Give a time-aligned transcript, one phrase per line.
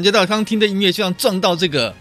[0.00, 1.94] 感觉到刚听的音乐就像撞到这个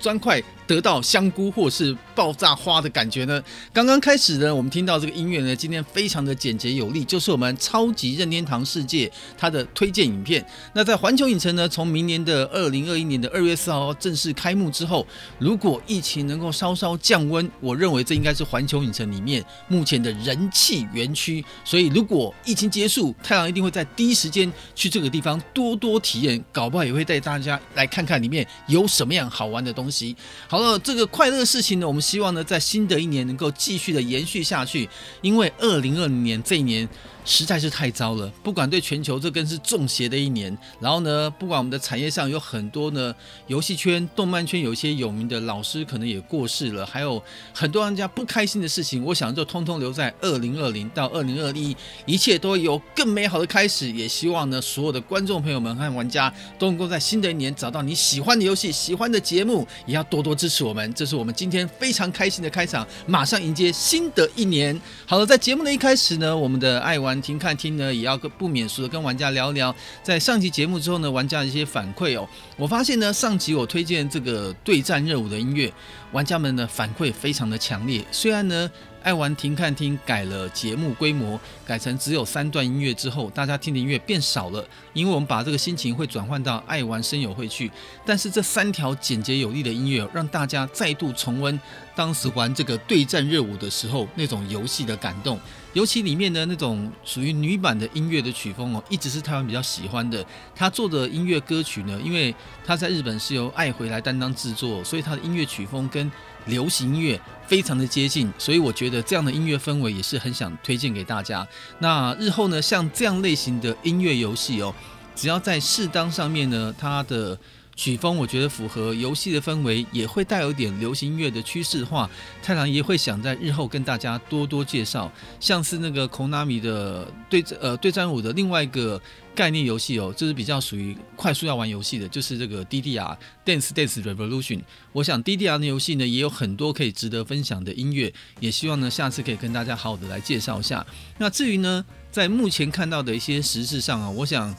[0.00, 0.42] 砖块？
[0.66, 3.42] 得到香菇或是爆炸花的感觉呢？
[3.72, 10.44] 刚刚开始呢，我们听到这个音乐呢，今天非常的简洁有力，就是我们超级任天堂世界它的推荐影片。
[10.72, 15.06] 那在环球影城呢，从明年的二零二一年的二月四号正式开幕之后，
[15.38, 21.44] 如果疫情能够稍稍降温，我认为这应该是环球影城里面目前的人气园区。
[21.64, 30.16] 所以如果疫情结束，太郎一定会在第一时间去这个地方多多体验，搞不好也会带大家来看看里面有什么样好玩的东西。
[30.48, 30.62] 好。
[30.62, 34.88] 了，这个快乐事情呢，我们希望呢，在新的一年能够继续的延续下去，
[35.20, 36.88] 因为二零二零年这一年。
[37.24, 40.56] 实在是太糟了，不管对全球，这更是中邪的一年。
[40.80, 43.14] 然后呢，不管我们的产业上有很多呢，
[43.46, 47.22] 游戏圈、动漫圈有一些有名的老师可能也过世了，还有
[47.54, 53.90] 很多人家不开心的事情，我想就通通留在二零二零到二零二一，一切都有更美好的开始。
[53.92, 60.92] 也希望呢，所有的观众朋友们和玩家都能够在新的一年找到你喜欢的游戏、喜欢的节目，也要多多支持我们。
[60.94, 64.80] 这是我们今天非常开心的开场，马上迎接新的一年。
[65.06, 67.11] 好了，在节目的一开始呢，我们的爱玩。
[67.12, 69.74] 玩听看听呢，也要跟不免俗的跟玩家聊聊。
[70.02, 75.70] 在上集节目之后呢，玩家的一些反馈哦，我发现呢，上集我推荐这个对战热舞的音乐，
[76.12, 78.02] 玩家们的反馈非常的强烈。
[78.10, 78.70] 虽然呢。
[79.02, 81.36] 爱玩停看听改了节目规模，
[81.66, 87.68] 改成只有三段音乐之后，大家听的音乐变少了，因为我们把这个心情会转换到爱玩声友会去。
[88.06, 91.60] 但是这三条简洁有力的音乐，让大家再度重温
[91.96, 95.36] 当时玩这个对战热舞的时候那种游戏的感动。
[95.72, 100.24] 尤其里面的那种属于女版的音乐的曲风哦，一直是台湾比较喜欢的。
[100.54, 102.34] 他做的音乐歌曲呢，因为
[102.64, 106.10] 他在日本是由爱回来担当制作，所以他的音乐曲风跟
[106.46, 111.46] 流行音乐非常的接近，所以我觉得这样的音乐氛围也是很想推荐给大家。
[111.78, 114.74] 那日后呢，像这样类型的音乐游戏哦，
[115.14, 117.38] 只要在适当上面呢，它的。
[117.74, 122.08] 曲风我觉得符合游戏的氛围，也会带有一点流行音乐的趋势化。
[122.42, 125.10] 太郎也会想在日后跟大家多多介绍，
[125.40, 129.00] 像是那个 Konami 的对呃对战舞的另外一个
[129.34, 134.60] 概念游戏哦，就是比较属于快速要玩游戏的，就是这个 DDR Dance Dance Revolution。
[134.92, 140.86] 我想 DDR 的游戏呢也有很多可以值得分享的音乐，也希望呢下次可以跟大家好好的来介绍一下。
[141.16, 144.54] 那至于呢，在目前看到的一些实事上啊，我想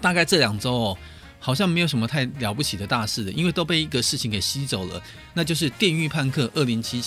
[0.00, 0.98] 大概这两周哦。
[1.38, 5.02] 好像没有什么太了不起的大事的，因为都被一个事情给吸走了，
[5.34, 7.02] 那就是《电狱判客2077》。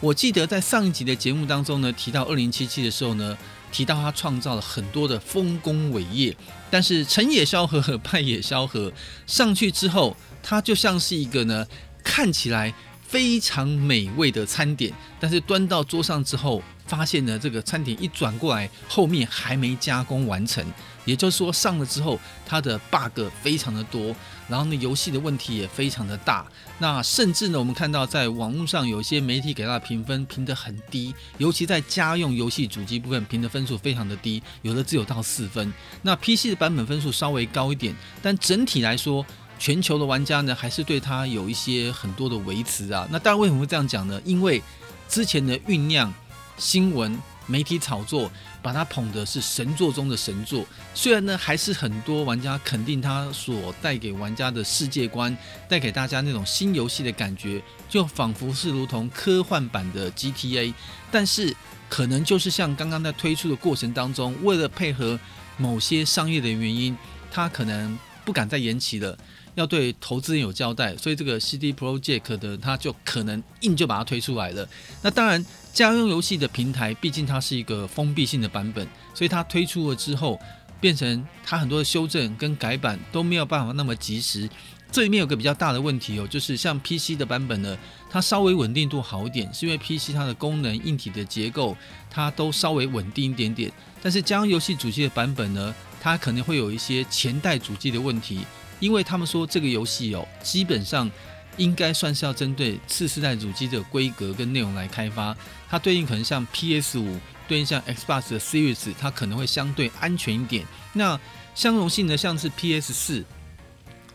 [0.00, 3.36] 我记得在上一集的节目当中呢，提到2077的时候呢，
[3.72, 6.36] 提到他创造了很多的丰功伟业，
[6.70, 8.92] 但是成也萧何，败也萧何，
[9.26, 11.66] 上去之后，它就像是一个呢，
[12.02, 12.74] 看起来
[13.06, 20.62] 非常美味的餐点，但是端到桌上之后，发现呢，这个餐点一转过来，后面还没加工完成。
[21.04, 24.14] 也就是说，上了之后，它的 bug 非常的多，
[24.48, 26.46] 然后呢，游戏的问题也非常的大。
[26.78, 35.72] 那甚至呢，我们看到在网络上有些媒体给它的评分评得很低，尤其在家用游戏主机部分评的分数非常的低，有的只有到四分。
[36.02, 39.24] 那 PC 的版本分数稍微高一点，但整体来说，
[39.58, 43.06] 全球的玩家呢，还是对它有一些很多的维持啊。
[43.10, 44.20] 那当然，为什么会这样讲呢？
[44.24, 44.62] 因为
[45.08, 46.12] 之前的酝酿
[46.56, 47.20] 新闻。
[47.46, 48.30] 媒体炒作，
[48.62, 50.64] 把它捧的是神作中的神作。
[50.94, 55.36] 虽然呢，还是很多玩家肯定它所带给玩家的世界观，
[55.68, 60.72] 带给大家那种新游戏的感觉，就仿佛是如同科幻版的 GTA。
[61.10, 61.54] 但是，
[61.88, 65.18] 可能就是像刚刚在推出的过程当中，为了配合
[65.56, 66.96] 某些商业的原因，
[67.30, 69.16] 它可能不敢再延期了。
[69.54, 74.68] 要对投资人有交代，所以这个 CD Projekt 的它就可能硬就把它推出来了。
[75.02, 80.40] 那当然，家用游戏的平台毕竟它是一个封闭性的版本，所以它推出了之后，
[80.80, 84.48] 变成它很多的修正跟改版都没有办法那么及时。
[84.90, 87.76] 这里面有个比较大的问题哦，就是像 PC 的版本呢，
[88.08, 91.76] 它稍微稳定度好一点，是因为 PC 它的功能、硬体的结构
[92.08, 93.72] 它都稍微稳定一点点。
[94.00, 98.40] 但是家用游戏主机的版本呢，它可能会有一些前代主机的问题。
[98.84, 101.10] 因为他们说这个游戏哦，基本上
[101.56, 105.34] 应该算是要针对次世代主机的规格跟内容来开发，
[105.70, 110.66] 它对应可能像 PS 五，对应像 Xbox 的 Series，它可能会相对安全一点。
[110.92, 111.18] 那
[111.54, 113.24] 相容性呢，像是 PS 四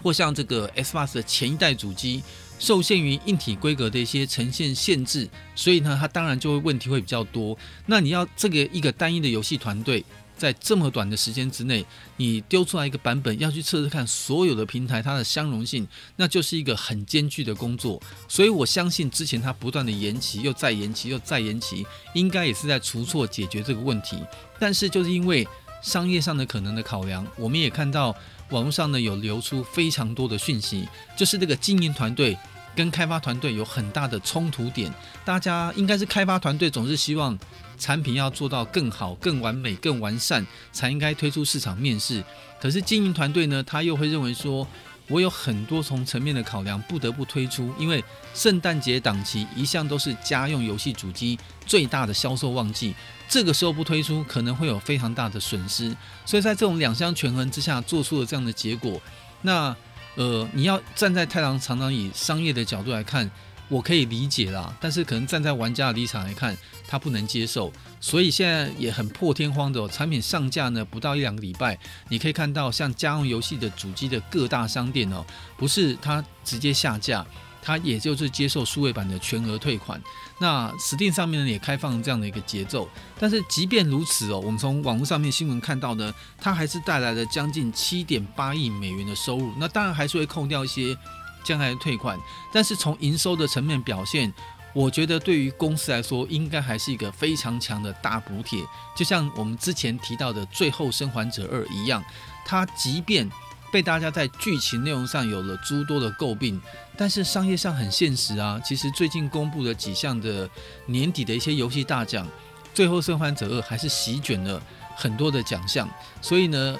[0.03, 2.21] 或像这个 Xbox 的前一代主机，
[2.59, 7.57] 受限于硬体规格的一些呈现限制，所以呢，它当然就会问题会比较多。
[7.87, 10.05] 那你要这个一个单一的游戏团队。
[10.39, 18.01] 在这么短的时间之内，你丢出来一个版本，要去测试看所有的平台它的相容性，那就是一个很艰巨的工作。
[18.27, 24.17] 所以我相信之前它不断的延期，又再延期，又再延期，应该也是在除错解决这个问题。
[24.57, 25.45] 但是就是因为
[25.81, 28.15] 商业上的可能的考量，我们也看到
[28.51, 30.87] 网络上呢有流出非常多的讯息，
[31.17, 32.37] 就是这个经营团队
[32.75, 34.93] 跟开发团队有很大的冲突点。
[35.25, 37.37] 大家应该是开发团队总是希望
[37.77, 42.23] 产品要做到更好、更完美、更完善，才应该推出市场面试。
[42.61, 44.67] 可是经营团队呢，他又会认为说，
[45.07, 52.93] 我有很多从层面的考量，不得不推出，因为圣诞节档期一向都是家用游戏主机最大的销售旺季，
[53.27, 55.95] 这个时候不推出，可能会有非常大的损失。
[56.25, 59.01] 所以在这种两相权衡之下，做出了这样的结果。
[59.41, 59.73] 那
[60.15, 63.29] 呃，你要站在太郎常常以商业的角度来看。
[63.71, 66.57] 我可以理解啦，但是可能站在玩家的立场来看，
[66.87, 67.71] 他不能接受，
[68.01, 71.77] 所以现在也很破天荒的、产品上架呢，不到一两个礼拜，
[72.07, 75.23] 你可以看到像家用游戏的主机的各大商店哦，
[75.55, 77.23] 不是它直接下架，
[77.61, 80.01] 它也就是接受数位版的全额退款。
[80.39, 90.97] 那实店上面呢也开放这样的一个节奏，但是即便如此哦，我们从网络上面新闻看到呢，它还是带来了将近七点八亿美元的收入，那当然还是会扣掉一些。
[91.41, 92.19] 将来的退款，
[92.51, 94.31] 但是从营收的层面表现，
[94.73, 98.61] 我觉得对于公司来说，应该还是一个非常强的大补贴。
[98.93, 102.03] 就像我们之前提到的《最后生还者二》一样，
[102.45, 103.27] 它即便
[103.71, 106.61] 被大家在剧情内容上有了诸多的诟病，
[106.97, 108.59] 但是商业上很现实啊。
[108.63, 110.49] 其实最近公布的几项的
[110.85, 112.25] 年底的一些游戏大奖，
[112.73, 114.61] 《最后生还者二》还是席卷了
[114.95, 115.89] 很多的奖项。
[116.21, 116.77] 所以呢，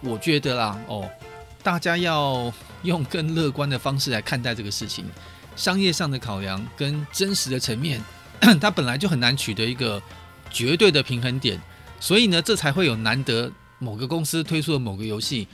[0.00, 1.08] 我觉得啦，哦。
[1.64, 5.04] 大家要用更乐观的方式来看待这个事情，
[5.54, 8.02] 商业上的考量跟真实的层面，
[8.60, 10.02] 它本来就很难取得一个
[10.50, 11.62] 绝对的平衡点，
[12.00, 15.46] 所以呢，这才会有难得某个公司推出的某个游戏，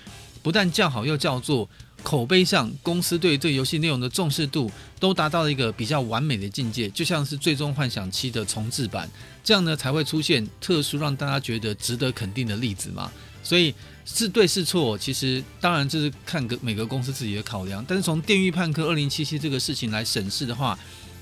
[0.49, 1.69] 不但叫好又叫座，
[2.03, 9.07] 口碑上公司对这个游戏内容的重视度都达到了一个比较完美的境界，就像是《最终幻想七》的重制版，
[9.45, 13.13] 这样呢才会出现特殊让大家觉得值得肯定的例子嘛，
[13.43, 13.75] 所以。
[14.11, 17.85] 是对是错，其实当然这是看个每个公司自己的考量。
[17.87, 20.79] 但是从《电驭判客2077》这个事情来审视的话，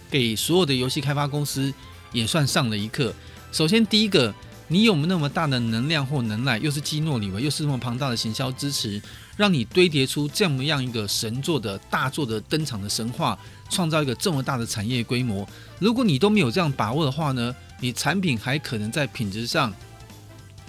[0.08, 1.74] 给所有的游戏开发公司
[2.12, 3.12] 也算上了一课。
[3.50, 4.32] 首先，第一个，
[4.68, 9.00] 你有没有那么大的能量或能耐，又是基诺里维，又是那么庞大的行销支持，
[9.36, 13.38] 让你堆叠出这么样一个神作的大作的登场的神话，
[13.70, 15.48] 创造一个这么大的产业规模？
[15.78, 19.72] 如果你都没有这样把握的话呢，你产品还可能在品质上、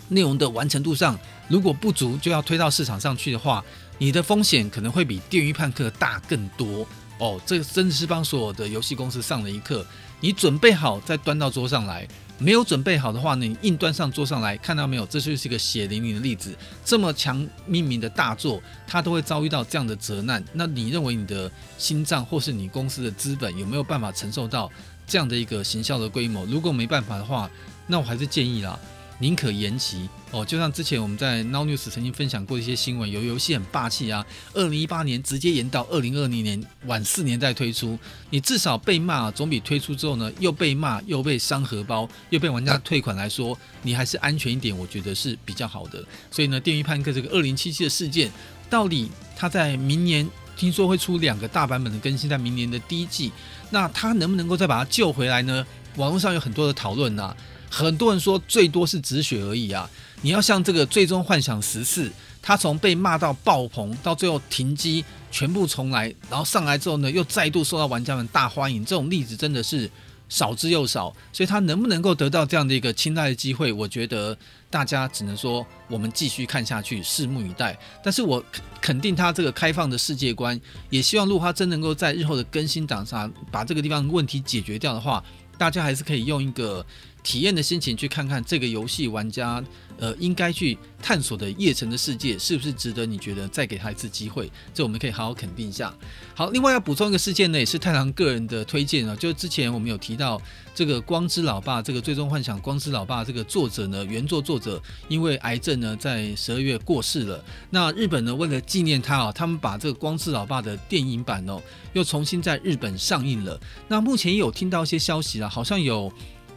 [0.09, 1.17] 内容的完成度上。
[1.47, 3.63] 如果不足就要推到市场上去的话，
[3.97, 6.85] 你的风险可能会比《电鱼判客》大更多
[7.19, 7.39] 哦。
[7.45, 9.83] 这真的是帮所有的游戏公司上了一课。
[10.19, 12.05] 你准备好再端到桌上来，
[12.39, 15.05] 没有准备好的话呢，你硬端上桌上来，看到没有？
[15.07, 16.55] 这就是一个血淋淋的例子。
[16.85, 20.43] 这么强命名的大作，它都会遭遇到这样的责难。
[20.53, 24.71] 那你认为你的心脏或是你公司的资本有没有办法承受到
[25.07, 26.45] 这样的一个行销的规模？
[26.45, 27.49] 如果没办法的话，
[27.87, 28.79] 那我还是建议啦。
[29.19, 37.97] 宁可延期哦，就像之前我们在 Now News 曾经分享过一些新闻，有游戏很霸气啊，二零一八年直接延到二零二零年晚四年再推出，
[38.29, 46.03] 你至少被骂总比推出之后呢又被骂又被伤荷包又被玩家退款来说，你还是安全一点，我觉得是比较好的。
[46.29, 48.31] 所以呢，电鱼判客这个二零七七的事件，
[48.69, 53.31] 到底它在明年听说会出两个大版本的更新，在明年的第一季，
[53.71, 55.65] 那它能不能够再把它救回来呢？
[55.95, 57.35] 网络上有很多的讨论呐。
[57.69, 59.89] 很多人说最多是止血而已啊！
[60.21, 62.09] 你要像这个《最终幻想十四》，
[62.41, 69.89] 他从被骂到爆棚，到最后停机，全部重来，然后上来之后呢，又再度受到玩家们大欢迎，这种例子真的是
[70.27, 71.13] 少之又少。
[71.31, 74.35] 所以他能不能够得到这样的一个青睐的机会，我觉得
[74.71, 77.77] 大家只能说我们继续看下去，拭目以待。
[78.03, 78.43] 但是我
[78.81, 80.59] 肯定他这个开放的世界观，
[80.89, 85.23] 也希望如果他真能够在日后的更新档上把这个地方问题解决掉的话，
[85.59, 86.83] 大家还是可以用一个。
[87.27, 89.61] 体验的心情去看看这个游戏玩家，
[89.97, 94.49] 呃，应该去探索的夜城的世界是不是值得你觉得再给他一次机会？
[94.73, 95.93] 这我们可以好好肯定一下。
[96.33, 100.41] 好，另外要补充一个事件呢，也是太郎个人的推荐啊，就是之前我们有提到
[100.73, 107.43] 这个《光之老爸》这个《最终幻想》《光之老爸》这个作者呢，原作作者因为癌症呢在十二月过世了。
[107.69, 113.59] 那日本呢为了纪念他啊，他们把这个《光之老爸》的电影版哦又重新在日本上映了。
[113.89, 116.09] 那目前也有听到一些消息啊，好像有。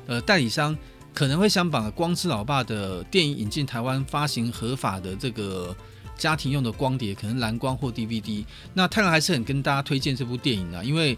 [0.06, 0.76] 呃，代理商
[1.14, 5.74] 可能会想把《光之老爸》的电影引进台湾发行合法的这个
[6.16, 8.44] 家庭用的光碟，可能蓝光或 DVD。
[8.74, 11.16] 那太阳还是很跟大家推荐这部电影的，因为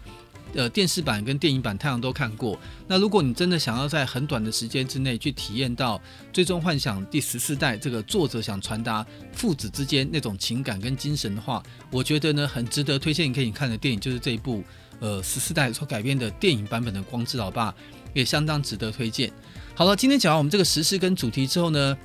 [0.53, 2.59] 呃电视版跟电影版太阳都看过。
[2.87, 5.97] 那如果你真的想要在很短的时间之内去体验到
[6.31, 11.61] 《最终幻想》第十四代这个作者想传达父子之间那种情感跟精神的话，
[11.91, 14.63] 我觉得呢很值得推荐给你看的电影就是这一部
[14.99, 17.71] 呃十四代所改编的电影版本的《光之老爸》。
[18.13, 19.31] 也相当值得推荐。
[19.75, 21.97] 好了，今天讲完我们这个时事跟主题之后呢，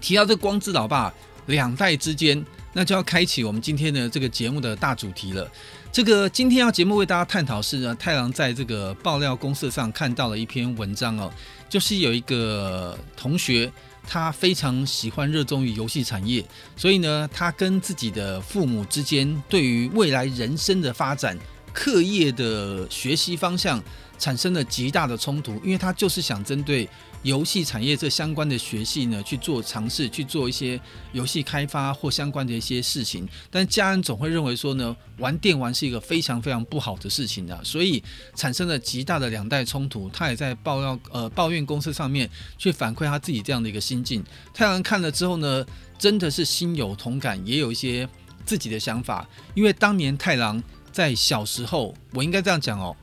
[0.00, 1.12] 提到这光之老爸
[1.46, 5.50] 两代之间，那就要开启我们今天的这个节目的大主题了。
[5.90, 11.32] 这个今天要节目为大家探讨是呢，太郎在这个爆料公社上看到了一篇文章哦，
[11.68, 13.72] 就是有一个同学。
[14.08, 16.40] 他非常喜欢热衷于游戏产业，
[16.76, 21.36] 所以呢，他跟自己的父母之间对于未来人生的发展、
[21.72, 23.82] 课业的学习方向
[24.18, 26.88] 产生了极大的冲突，因为他就是想针对。
[27.22, 30.80] 游戏产业这相关的学系呢，去做尝试，去做一些
[31.10, 33.28] 游戏开发或相关的一些事情。
[33.50, 38.00] 但家人总会认为说呢，玩电玩是一个非常非常不好的事情啊，所以
[38.36, 40.08] 产生了极大的两代冲突。
[40.10, 44.22] 他也在爆料呃抱怨公司上面去反馈他自己这样的一个心境。
[44.54, 45.66] 太郎看了之后呢，
[45.98, 48.08] 真的是心有同感，也有一些
[48.44, 49.28] 自己的想法。
[49.54, 52.96] 因为当年太郎在小时候，我应该这样讲哦，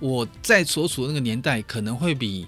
[0.00, 2.46] 我在所处的那个年代可能会比。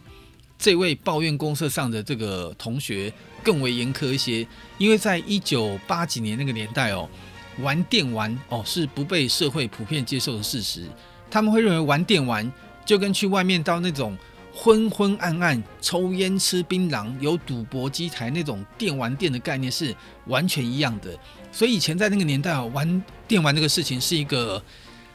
[0.61, 3.13] 这位抱怨公社上的这个同学
[3.45, 4.45] 更为严苛一些，
[4.77, 7.09] 因为在一九八几年那个年代哦，
[7.61, 10.89] 玩电玩哦是不被社会普遍接受的事实。
[11.31, 12.53] 他们会认为玩电玩
[12.85, 14.19] 就跟去外面到那种
[14.53, 19.95] 昏昏暗暗、抽烟吃槟榔、有赌博机台那种电玩店的概念是
[20.27, 21.17] 完全一样的。
[21.53, 24.61] 所以以前在那个年代哦，玩电玩这个事情是一个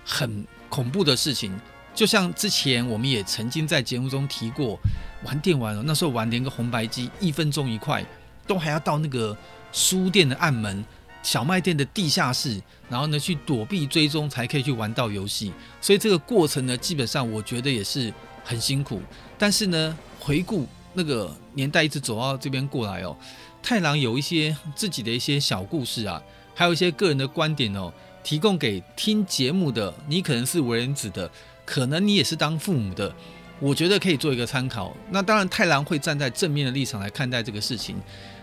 [0.05, 1.53] 很恐怖的事情。
[1.93, 4.79] 就像之前我们也曾经在节目中提过。
[5.25, 8.05] 玩电玩哦，那时候玩连个红白机一分钟一块，
[8.45, 9.33] 都还要到那个
[9.71, 10.83] 书店的暗门、
[11.21, 15.53] 小卖店的地下室，然后呢去躲避追踪才可以去玩到游戏。
[15.79, 19.01] 所以这个过程呢，基本上我觉得也是很辛苦。
[19.37, 23.15] 但是呢，回顾那个年代一直走到这边过来哦，
[23.61, 26.21] 太郎有一些自己的一些小故事啊，
[26.53, 27.89] 还有一些个人的观点哦，
[28.25, 31.31] 提供给听节目的你，可能是为人子的，
[31.65, 33.13] 可能你也是当父母的。
[33.59, 34.93] 我觉得可以做一个参考。
[35.09, 37.95] 那当然，太郎会站在正面的立场来看待这个事情。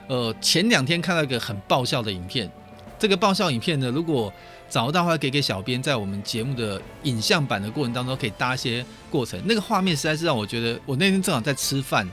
[0.08, 2.50] 呃，前两天看到一个很爆笑的影片，
[2.98, 4.32] 这个爆笑影片呢，如果
[4.70, 9.38] 找到的话，给给小编在我们节目的影像版的过程当中可以搭一些过程。
[9.44, 12.08] 那个画面实在是让我觉得，我那天正好在吃饭，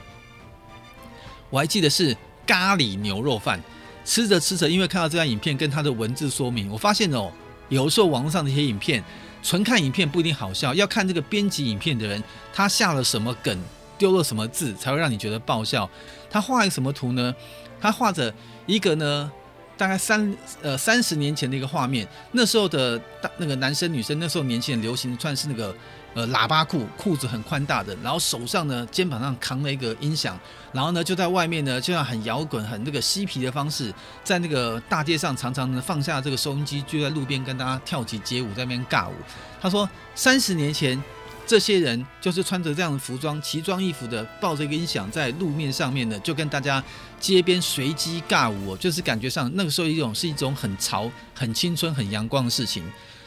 [1.48, 2.14] 我还记得是
[2.46, 3.58] 咖喱牛肉饭，
[4.04, 7.32] 吃着吃着，因为看到这段影片跟他的文字说明，我发现哦，
[7.70, 9.02] 有时候网络上的一些影片。
[9.42, 13.58] 纯看影片不一定好笑，要看这个编辑影片的人，他下了什么梗，
[13.96, 15.88] 丢了什么字，才会让你觉得爆笑。
[16.30, 17.34] 他画一个什么图呢？
[17.80, 18.32] 他画着
[18.66, 19.30] 一个呢，
[19.76, 25.74] 大概三呃三十年前的一个画面，那时候的大那个男生女生，那时候年轻人流行的算是那个。
[26.14, 30.36] 呃，喇叭裤，裤子很宽大的，然后手上呢，肩膀上扛了一个音响，
[30.72, 33.92] 然后呢，就在外面呢，就像很摇滚、很那个嬉皮的方式，
[34.24, 39.12] 在那个大街上常常呢放下这个收音机，就在路边跟大家跳起街舞，在那边尬舞。
[39.60, 41.00] 他说，三十年前，
[41.46, 46.82] 这些人就是穿着这样的服装、奇装异服的，抱着一个音响在路面上面呢，就跟大家
[47.20, 52.82] 街边随机尬舞，就是感觉上那个时候一种是一种很潮、很青春、很阳光的事情。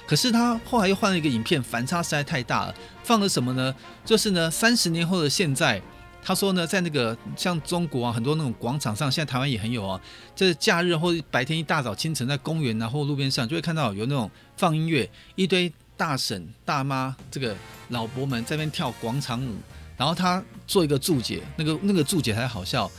[0.07, 2.75] 可是他后来又换了一个影片，反差实在太大了。
[3.03, 3.73] 放了什么呢？
[4.05, 5.81] 就是呢，三十年后的现在，
[6.23, 9.99] 他说呢，在那个像中国啊，很多那种广场上，现在台湾也很有啊。
[10.35, 17.55] 就是假日或者白天一大早清晨，在公园啊或路边上，就会看到有那种放音乐，一堆大婶大妈这个
[17.89, 19.55] 老伯们在那边跳广场舞，
[19.97, 22.89] 然后他做一个注解，那个那个注解还好笑。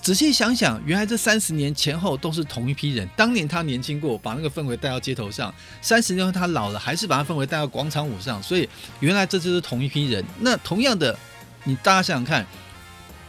[0.00, 3.06] 仔细想想，原来这三十年前后都是同一批人。
[3.14, 5.52] 当年他年轻过，把那个氛围带到街头上；
[5.82, 8.42] 三十年后他老了，还是把那氛围带到广场舞上。
[8.42, 8.66] 所以，
[9.00, 10.24] 原来这就是同一批人。
[10.40, 11.18] 那同样的，
[11.64, 12.46] 你大家想想看，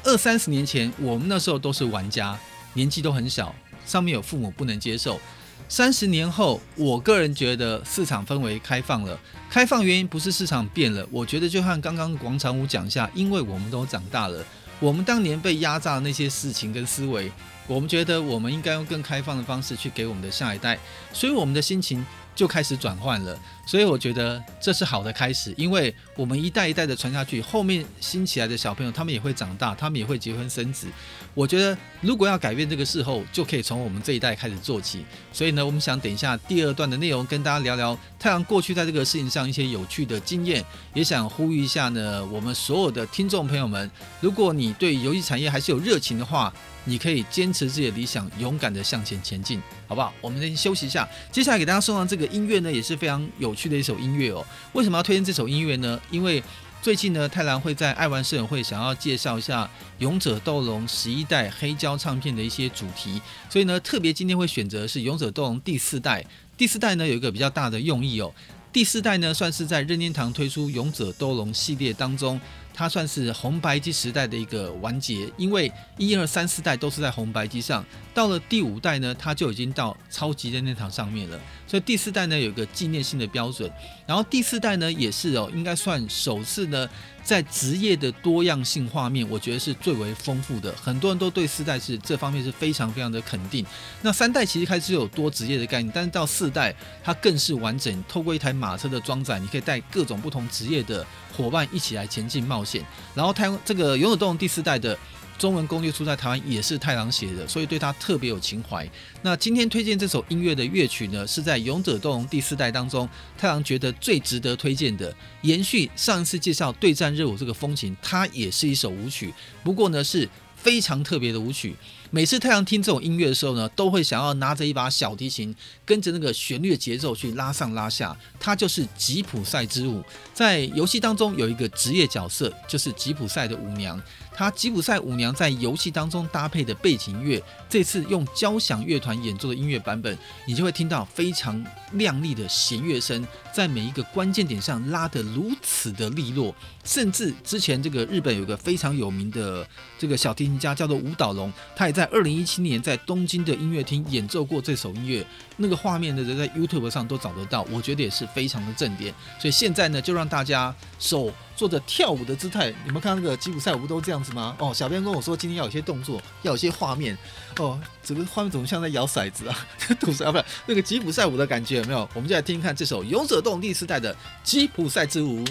[0.04, 2.38] 二三十年前我们那时候都是玩家，
[2.74, 3.54] 年纪都很小，
[3.86, 5.20] 上面有父母不能接受。
[5.68, 9.20] 三十年后，我个人觉得市场氛围开放了。
[9.50, 14.46] 开放原因不是市场变了，我觉得就像刚刚广场舞讲一下，因为我们都长大了。
[14.80, 17.30] 我们当年被压榨的那些事情跟思维，
[17.68, 20.80] 我们觉得我们应该用更开放的方式去给我们的下一代，
[21.12, 23.38] 所以我们的心情就开始转换了。
[23.70, 30.88] 所以我觉得这是好的开始，因为我们一代一代的传下去，后面新起来的小朋友他们也会长大，他们也会结婚生子。
[31.36, 35.06] 我觉得如果要改变这个事后，就可以从我们这一代开始做起。
[35.32, 43.88] 所以呢，我们想等一下第二段的内容，跟大家聊聊太阳过去在这个事情上一些有趣的经验，也想呼吁一下呢，我们所有的听众朋友们，
[44.20, 46.52] 如果你对游戏产业还是有热情的话，
[46.86, 50.12] 你可以坚持自己的理想，勇敢的向前前进，好不好？
[50.22, 54.46] 我们先休息一下，接下来给大家送上这个音乐呢，也是非常有去的一首音乐哦。
[54.72, 56.00] 为什么要推荐这首音乐呢？
[56.10, 56.42] 因为
[56.82, 59.66] 最近呢，太郎会在爱玩摄影会想要介绍一下
[59.98, 66.26] 《勇者斗龙》十一代黑胶唱片的一些主题，所以呢，特别今天会选择是《勇者斗龙》第四代。
[66.56, 68.34] 第四代呢，有一个比较大的用意哦。
[68.72, 72.40] 第四代呢，算是在任天堂推出《勇者斗龙》系列当中。
[72.72, 81.38] 它算是红白机时代的一个完结，因为一二三四代都是在红白机上，到了第五代呢，它就已经到超级任天堂上面了，
[81.70, 83.72] 所以第四代呢有一个纪念性的标准，
[84.08, 86.90] 然后第四代呢也是哦，应该算首次呢。
[87.22, 90.74] 在职业的多样性画面，我觉得是最为丰富的。
[90.82, 93.64] 很多人都对四代是这方面是非常非常的肯定。
[94.02, 98.04] 那三代其实开始有多职业的概念，但是到四代它更是完整。
[98.08, 101.06] 透过一台马车的装载，你可以带各种不同职业的
[101.38, 102.84] 伙伴一起来前进冒险。
[103.14, 104.98] 然后，太这个《勇者斗龙》第四代的。
[105.40, 108.88] 中文攻略书在台湾也是太郎写的，所以对他特别有情怀。
[109.22, 115.16] 那今天推荐这首音乐的乐曲呢，是在《勇者斗龙》第四代当中，太郎觉得最值得推荐的。
[115.44, 121.74] 延续上一次介绍对战热舞这个风情，它也是一首舞曲，不过呢是非常特别的舞曲。
[122.12, 128.18] 每次太郎听这种音乐的时候呢，都会想要拿着一把小提琴，跟着那个旋律的节奏去拉上拉下。
[128.40, 130.04] 它就是吉普赛之舞。
[130.34, 134.02] 在游戏当中有一个职业角色，就是吉普赛的舞娘。
[134.40, 146.56] 他吉普赛舞娘在游戏当中搭配的背景乐，这次用交响乐团演奏的音乐版本，你就会听到非常亮丽的弦乐声，在每一个关键点上拉得如此的利落。
[146.86, 159.14] 甚至之前这个日本有个非常有名的这个小提琴家叫做舞蹈龙，他也在二零一七年在东京的音乐厅演奏过这首音乐，那个画面呢，在 YouTube 上都找得到，我觉得也是非常的正点。
[159.38, 161.30] 所以现在呢，就让大家手。
[161.60, 164.56] 做着跳舞的姿态，你们看那个吉普赛舞不都这样子吗？
[164.60, 167.18] 哦，小编跟我说今天要有些动作，要有些画面。
[167.58, 169.68] 哦，这个画面怎么像在摇骰子啊？
[170.00, 172.08] 赌骰啊，不是那个吉普赛舞的感觉有没有？
[172.14, 175.44] 我们就来听听看这首《勇者动力》时代的吉普赛之舞，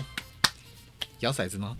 [1.21, 1.77] 摇骰子吗？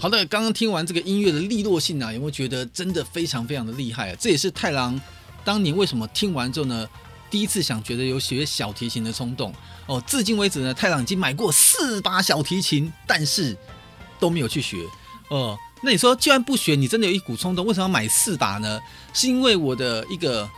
[0.00, 4.16] 好的，刚刚听完这个音乐的利落性啊，有没有觉得真的非常非常的厉害啊？
[4.18, 4.98] 这也是太郎
[5.44, 6.88] 当年为什么听完之后呢，
[7.30, 9.52] 第一次想觉得有学小提琴的冲动
[9.84, 10.02] 哦。
[10.06, 13.54] 至今为止呢，太郎已经买过四把小提琴，但是
[14.18, 14.78] 都没有去学
[15.28, 15.54] 哦。
[15.82, 18.80] 那你说，既然不学，你真的有一股冲动，为什么要买四把呢？
[19.12, 20.48] 是因为我的一个。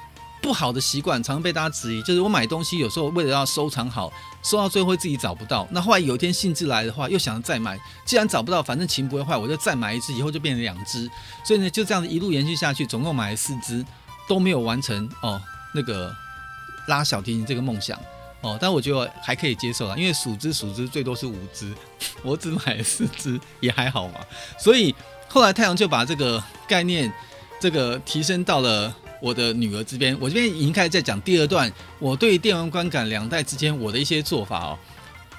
[0.42, 5.66] 不好的习惯常常被大家质疑，就是我买东西有时候为了要收藏好，收到最后会自己找不到。
[5.70, 11.08] 那后来有一天兴致来的话，又想再买，既然找不到，反正琴不会坏，我就再买一支，以后就变成两只。
[11.44, 13.84] 所以呢，就这样子一路延续下去，总共买了四支，
[14.26, 15.40] 都没有完成哦。
[15.72, 16.12] 那个
[16.88, 17.96] 拉小提琴这个梦想
[18.40, 21.72] 哦，但我觉得还可以接受啦，因为数支数支最多是五支，
[22.24, 24.14] 我只买了四支也还好嘛。
[24.58, 24.92] 所以
[25.28, 27.10] 后来太阳就把这个概念
[27.60, 28.92] 这个提升到了。
[29.22, 34.78] 我的女儿这边，我这边已经开始在讲第二段，我对电玩观感两代之间我的一些做法哦。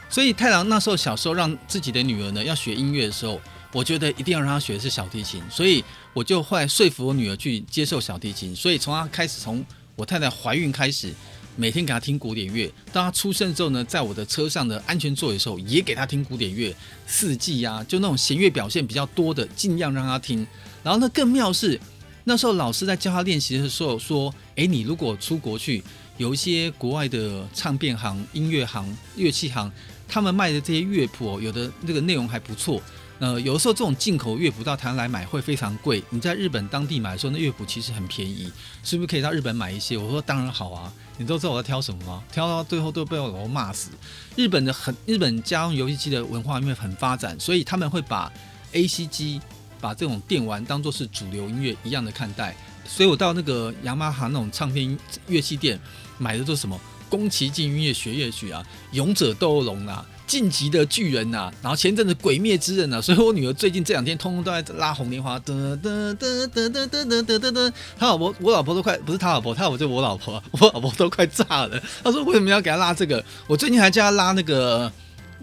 [0.10, 3.42] 所以太郎那时候小时候让自己的女儿呢要学音乐的时候，
[3.74, 8.56] 我觉得一定要让她学的是小提琴，所以我就后来说服我女儿去接受小提琴。
[8.56, 9.66] 所以从她开始，从
[9.98, 11.12] 我太太怀孕开始，
[11.58, 12.72] 每天给她听古典乐。
[12.94, 16.74] 当她出生之后呢，在我的车上的安全座椅的时候，也给她听古典乐，
[17.06, 20.48] 四季呀，就那种弦乐表现比较多的，尽量让她听。
[20.84, 21.78] 然后呢，更妙是。
[22.24, 25.84] 那时候老师在教他练习的时候说：“诶，你如果出国去，
[26.18, 29.72] 有一些国外的唱片行、音乐行、乐器行，
[30.08, 32.82] 他们卖的这些乐谱，哦有的那个内容还不错。
[33.20, 36.04] 呃，有的时候这种进口乐谱到台湾来买会非常贵。
[36.10, 38.52] 你在日本当地买的时候，那乐谱其实很便宜，
[38.84, 42.24] 是不是可以到日本买一些？”我说：“当然好啊。”你都知道我在挑什么吗？
[42.32, 43.92] 挑到最后都被我老婆骂死。
[44.36, 48.34] 日本的很，日本家用游戏机的文化因为很发展，所以他们会把
[48.72, 49.40] AC 机、
[49.84, 52.56] 把这种电玩当做是主流音乐一样的看待。
[52.88, 55.80] 所以我到那个雅马哈那种唱片乐器店
[56.18, 60.06] 买的都是什么宫崎骏音乐学乐曲啊，勇者斗恶龙啊。
[60.26, 71.80] 晋级的巨人呐、啊，然后前阵子鬼灭之刃呐、啊，所以我女儿最近这两天通通都在拉红莲花，噔噔噔噔噔噔噔噔噔，她老婆我老婆都快不是她老婆，她老婆就我老婆，我老婆都快炸了。
[72.04, 73.24] 她说为什么要给她拉这个？
[73.46, 74.92] 我最近还叫她拉那个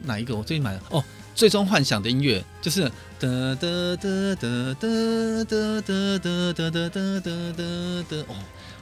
[0.03, 0.35] 哪一个？
[0.35, 1.05] 我最近买的哦，
[1.37, 2.91] 最终幻想的音乐就是
[3.21, 8.35] 噔噔噔噔噔噔噔噔噔噔噔噔哦，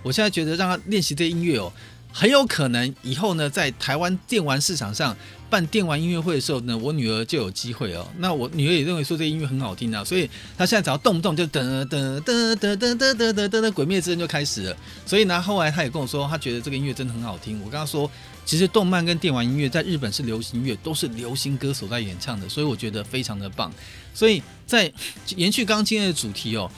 [0.05, 1.72] 我现在觉得让他练习这音乐哦。
[2.11, 5.14] 很有可能以后呢，在台湾电玩市场上
[5.51, 8.07] 办电玩音乐会的时候呢，我女儿就有机会哦。
[8.18, 14.77] 那我女儿也认为说这音乐很好听啊，所以她现在只要动不动就噔噔噔噔噔噔噔噔噔，鬼灭之刃就开始了。
[15.05, 17.61] 所以呢，后来她也跟我说，她觉得这个音乐真的很好听。
[17.64, 18.11] 我跟她说，
[18.46, 23.70] 其实动漫跟电玩音乐在日本是流行音乐，都是流行歌手在演唱的，所以我觉得非常的棒。
[24.18, 24.92] 所以在
[25.37, 26.68] 延续刚刚今天的主题哦，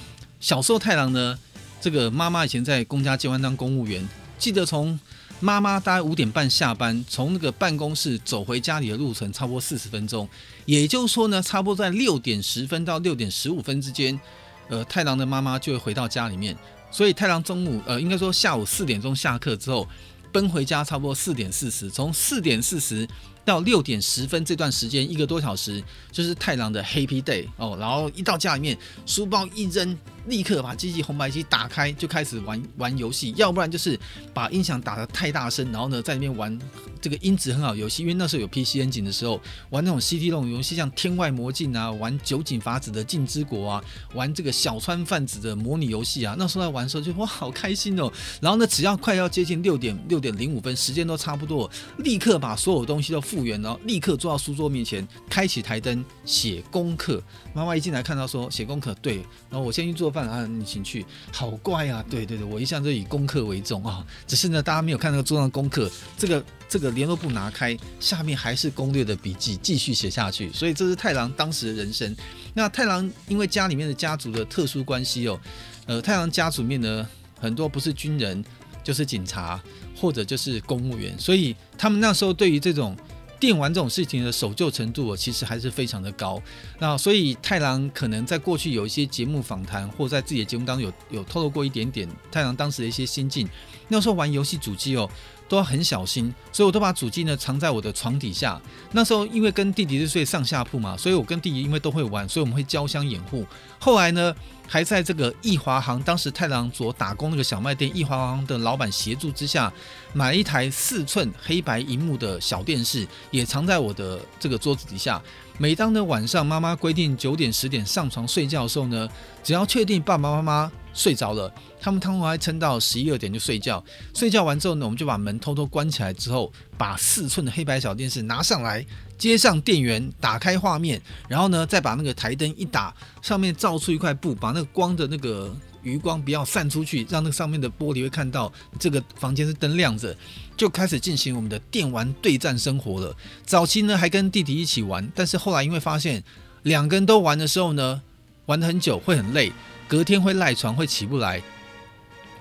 [0.40, 1.38] 小时候太郎呢，
[1.81, 4.07] 这个妈妈以前在公家机关当公务员，
[4.38, 5.00] 记得从。
[5.42, 10.29] 妈妈大概五点半下班，从那个办公室走回家里的路程差不多四十分钟，
[10.66, 14.20] 也就是说呢，差不多在六点十分到六点十五分之间，
[14.68, 16.55] 呃，太郎的妈妈就会回到家里面。
[16.90, 19.88] 所以太郎中午，呃，应该说下午四点钟下课之后，
[20.31, 23.09] 奔回家差不多四点四十，从四点四十。
[23.44, 27.76] 到六点十分这段时间，一个多小时就是太郎的 Happy Day 哦。
[27.81, 28.76] 然后一到家里面，
[29.07, 29.98] 书包一扔，
[30.30, 33.34] 立刻把机器红白机打开，就开始玩玩游戏。
[33.36, 33.98] 要不然就是
[34.32, 36.56] 把音响打得太大声，然后呢在里面玩
[37.00, 38.02] 这个音质很好游戏。
[38.02, 39.38] 因为那时候有 PC Engine 的时候，
[39.70, 46.36] 玩那种 CD 那种游戏，像《天外魔镜》啊，玩酒井法子的《镜之国》啊，玩这个小川贩子的模拟游戏啊。
[46.38, 48.10] 那时候在玩的时候就哇好开心哦。
[48.40, 57.20] 然后呢，只要快要接近六点六点零五分，时间都差不多，立刻把所有东西都复原，然后立刻坐到书桌面前，开启台灯写功课。
[57.52, 59.16] 妈妈一进来看到说写功课，对，
[59.50, 61.04] 然后我先去做饭啊，你请去。
[61.33, 64.04] 好乖啊，对对对，我一向都以功课为重啊。
[64.26, 70.52] 只是呢，大家没有看那个桌上功课，这个这个联络簿拿开，下面还是攻略的笔记，继续写下去。
[70.52, 72.14] 所以这是太郎当时的人生。
[72.54, 75.40] 那太郎因为家里面的家族的特殊关系哦，
[75.87, 78.44] 呃，太郎家族面呢很多不是军人，
[78.83, 79.62] 就是警察
[79.96, 82.96] 或者就是公务员，所以他们那时候对于这种。
[83.40, 86.40] 电玩这种事情的守旧程度，其实还是非常的高。
[86.79, 93.48] 那所以太郎可能在过去有一些节目访谈，或在自己的节目当中有有透露过一点点太郎当时的一些心境。
[93.88, 95.11] 那时候玩游戏主机哦，
[95.50, 98.58] 都要很小心，所以我都把主机呢藏在我的床底下。
[98.92, 103.44] 那时候因为跟弟弟是睡上下铺嘛，所以我跟弟弟因为都会玩，所以我们会交相掩护。
[103.80, 104.32] 后来呢，
[104.68, 109.72] 还在这个义华行，当时太郎佐打工那个小卖店义华行的老板协助之下，
[110.12, 115.20] 买了一台四寸黑白荧幕的小电视，也藏在我的这个桌子底下。
[115.58, 119.08] 每当呢晚上妈妈规定九点十点上床睡觉的时候呢，
[119.42, 123.83] 只要确定爸爸妈妈睡着了，他们通常还撑到十一二点就睡觉。
[124.14, 128.85] 睡觉完之后呢，我们就把门偷偷关起来，之后把四寸的黑白小电视拿上来。
[129.18, 130.98] 接上电源，打开画面，
[131.29, 140.16] 然后呢，再把那个台灯一打，上面罩出一块布，把那个光的那个余光不要散出去，让那个上面的玻璃会看到这个房间是灯亮着，
[140.57, 143.14] 就开始进行我们的电玩对战生活了。
[143.44, 146.24] 早期呢还跟弟弟一起玩，但是后来因为发现
[146.62, 148.00] 两个人都玩的时候呢，
[148.46, 149.53] 玩得很久会很累，
[149.90, 151.42] 隔天会赖床会起不来。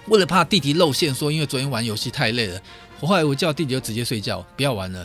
[0.05, 2.61] 为了怕弟弟露馅说因为昨天玩游戏太累了，
[2.99, 5.03] 我后来我叫弟弟就直接睡觉，不要玩了。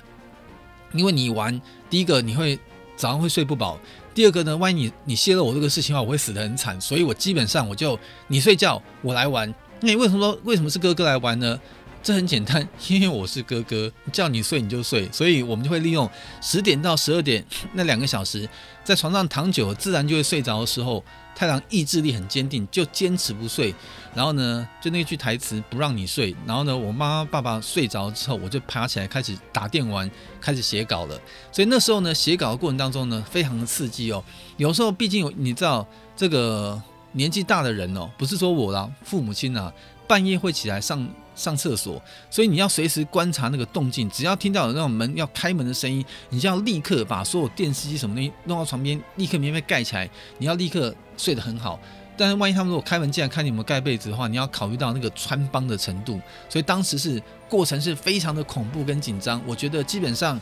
[0.93, 2.59] 因为你玩，第一个你会
[2.97, 3.81] 早上会睡不饱，
[4.15, 9.49] 第二个呢，万一你你泄露我这个事情的话，我会死得很惨，所以我基本上我就你睡觉，我来玩。
[9.81, 11.59] 那你为什么说为什么是哥哥来玩呢？
[12.03, 16.09] 这很简单，因为我是哥哥，叫你睡你就睡，所以我们就会利用
[16.43, 18.47] 十点到十二点那两个小时，
[18.85, 21.03] 在床上躺久，自然就会睡着的时候。
[21.35, 23.75] 太郎意志力很坚定，就坚持不睡。
[24.15, 26.35] 然后呢，就那句台词不让你睡。
[26.47, 30.09] 然后呢，我妈妈爸爸睡着之后，我就爬起来开始打电玩，
[30.41, 31.21] 开始写稿了。
[31.51, 34.23] 所以那时候呢，写稿的过程当中呢，非常的刺激哦。
[34.57, 36.81] 有时候毕竟你知道，这个
[37.13, 39.73] 年纪大的人哦，不是说我啦，父母亲啊，
[40.07, 41.07] 半夜会起来上。
[41.35, 50.09] 上厕所，所以你要随时观察那个动静，只要听到有那种门要开门的声音，你就要立刻把所有电视机什么东西弄到床边，立刻棉被盖起来。
[50.39, 51.79] 你要立刻睡得很好，
[52.17, 59.41] 但是万一他们如果开门进来看你有没有盖被子的话，你要考虑到那个穿帮的程度，所以当时是过程是非常的恐怖跟紧张。
[59.47, 60.41] 我觉得基本上，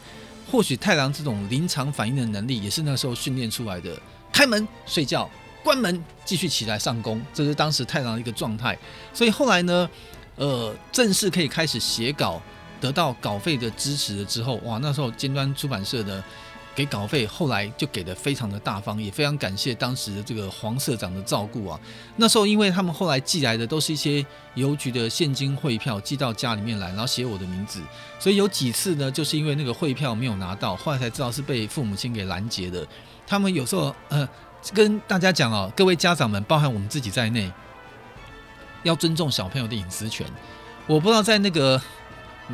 [0.50, 3.98] 或许太郎这种临场反应的能力也是那时候训练出来的。
[4.33, 5.28] 开门睡觉，
[5.62, 8.76] 关门继续起来上工，这是当时太郎的一个状态。
[9.12, 9.88] 所以后来呢，
[10.37, 12.40] 呃，正式可以开始写稿，
[12.81, 16.23] 得到稿费的支持了之后，哇，那时候尖端出版社的。
[16.75, 21.79] 给稿费，后来就给的非常的大方，也非常感谢当时的这个黄社长的照顾啊。
[22.16, 27.83] 那时候，因为他们后来寄来的都是一些邮局的现金汇票，寄到家里面来，然后写我的名字，
[28.18, 32.87] 所以有几次呢，就是因为那个汇票没有拿到，后来才知道是被父母亲给拦截的。
[33.27, 34.27] 他们有时候，呃，
[34.73, 37.53] 跟大家讲哦，各位家长们，包含我们自己在内，
[38.83, 40.27] 要尊重小朋友的隐私权。
[40.87, 41.81] 我不知道在那个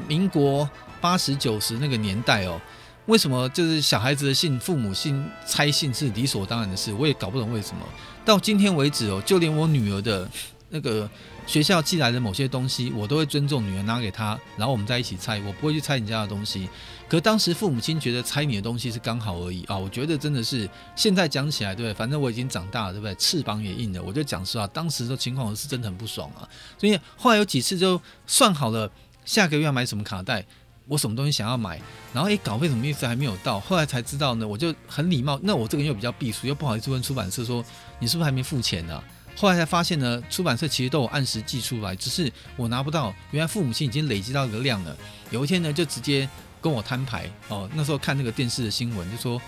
[0.07, 0.69] 民国
[1.01, 2.61] 八十九十那个年代哦。
[3.07, 6.93] 为什么就是小孩子的信，父母信猜信是理所当然的事？
[6.93, 7.83] 我也搞不懂为什么。
[8.23, 10.29] 到今天为止哦，就连我女儿的
[10.69, 11.09] 那个
[11.49, 16.69] 学校寄来的某些东西，我都会尊重女儿拿给她，然后我们在一起猜，我不会去猜你家的东西。
[17.09, 21.95] 可当时父母亲觉得猜你的东西是刚好而已啊，我觉得真的是现在讲起来，对不对？
[21.95, 23.15] 反正我已经长大了，对不对？
[23.15, 26.47] 翅膀也硬了，我就讲实话，当时的情况我是真的很不爽啊。
[26.77, 28.91] 所以后来有几次就算好了，
[29.25, 30.45] 下个月要买什么卡带。
[30.87, 31.79] 我什么东西想要买，
[32.15, 34.49] 然后诶，稿费什么意思还没有到，后来才知道呢。
[34.49, 37.63] 我就很礼貌，那我这个人又比较避俗，又不好意思问出版社说
[37.99, 39.03] 你是不是还没付钱呢、
[39.38, 43.14] 后来才发现呢，出版社其实都有按时寄出来，只是我拿不到。
[43.31, 44.96] 原来父母亲已经累积到一个量了。
[45.31, 46.29] 有一天呢，就直接
[46.61, 47.70] 跟我摊牌哦。
[47.72, 49.40] 那时候看那个电视的新闻，就说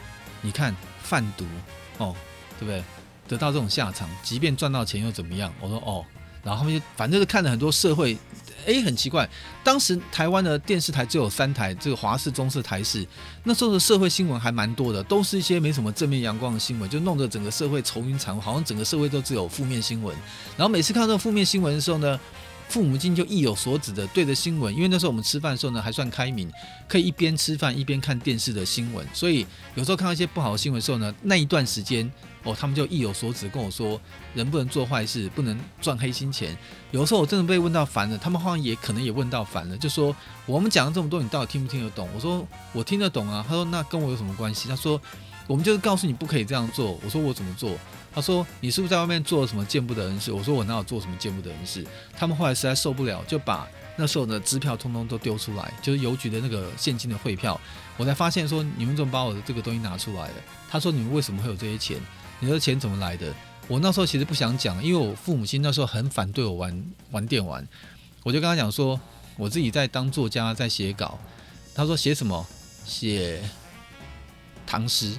[0.42, 0.72] 你看
[1.02, 1.44] 贩毒
[1.98, 2.14] 哦，
[2.60, 2.84] 对不对？
[3.26, 5.52] 得到这种下场，即便赚到钱又怎么样？
[5.58, 6.06] 我说哦，
[6.44, 8.16] 然后他们就反正是看了很多社会。
[8.66, 9.28] 诶，很奇怪，
[9.64, 13.06] 当时台湾的电视台只有三台，这个华视、中视、台视。
[13.44, 20.16] 那时候的社会新闻还蛮多的，都是一些没什么正面阳光的新闻，就弄得整个社会愁云惨雾，好像整个社会都只有负面新闻。
[20.56, 22.18] 然后每次看到负面新闻的时候呢，
[22.70, 26.50] 父母亲就意有所指的对着新闻，因为那时候我们吃饭的时候呢还算开明，
[26.88, 32.10] 可以一边吃饭一边看电视的新闻，所以有时候看到一些不好的新闻的时候呢，那一段时间。
[32.42, 34.00] 哦，他们就意有所指跟我说，
[34.32, 36.56] 人不能做坏事，不能赚黑心钱。
[36.90, 42.08] 有时候我真的被问到烦了，他们好像也可能也问到烦了，就说我们讲了这么多，你到底听不听得懂？
[42.14, 43.44] 我说我听得懂啊。
[43.46, 44.70] 他说那跟我有什么关系？
[44.70, 44.98] 他说
[45.46, 46.98] 我们就是告诉你不可以这样做。
[47.04, 47.76] 我说我怎么做？
[48.12, 50.32] 他说你是不是在外面做了什么见不得人事？
[50.32, 51.86] 我说我哪有做什么见不得人事？
[52.16, 57.60] 他们后来实在受不了，就把那时候的支票通通都丢出来，就是邮局的那个现金的汇票。
[57.96, 60.34] 我才发现说你们怎么把我的这个东西拿出来了？
[60.68, 62.00] 他说你们为什么会有这些钱？
[62.40, 63.32] 你的钱怎么来的？
[63.68, 67.64] 我那时候其实不想讲，因为我父母亲那时候很反对我玩玩电玩，
[68.24, 68.98] 我就跟他讲说，
[69.36, 71.16] 我自己在当作家，在写稿。
[71.74, 72.44] 他说写什么？
[72.84, 73.40] 写
[74.66, 75.16] 唐诗。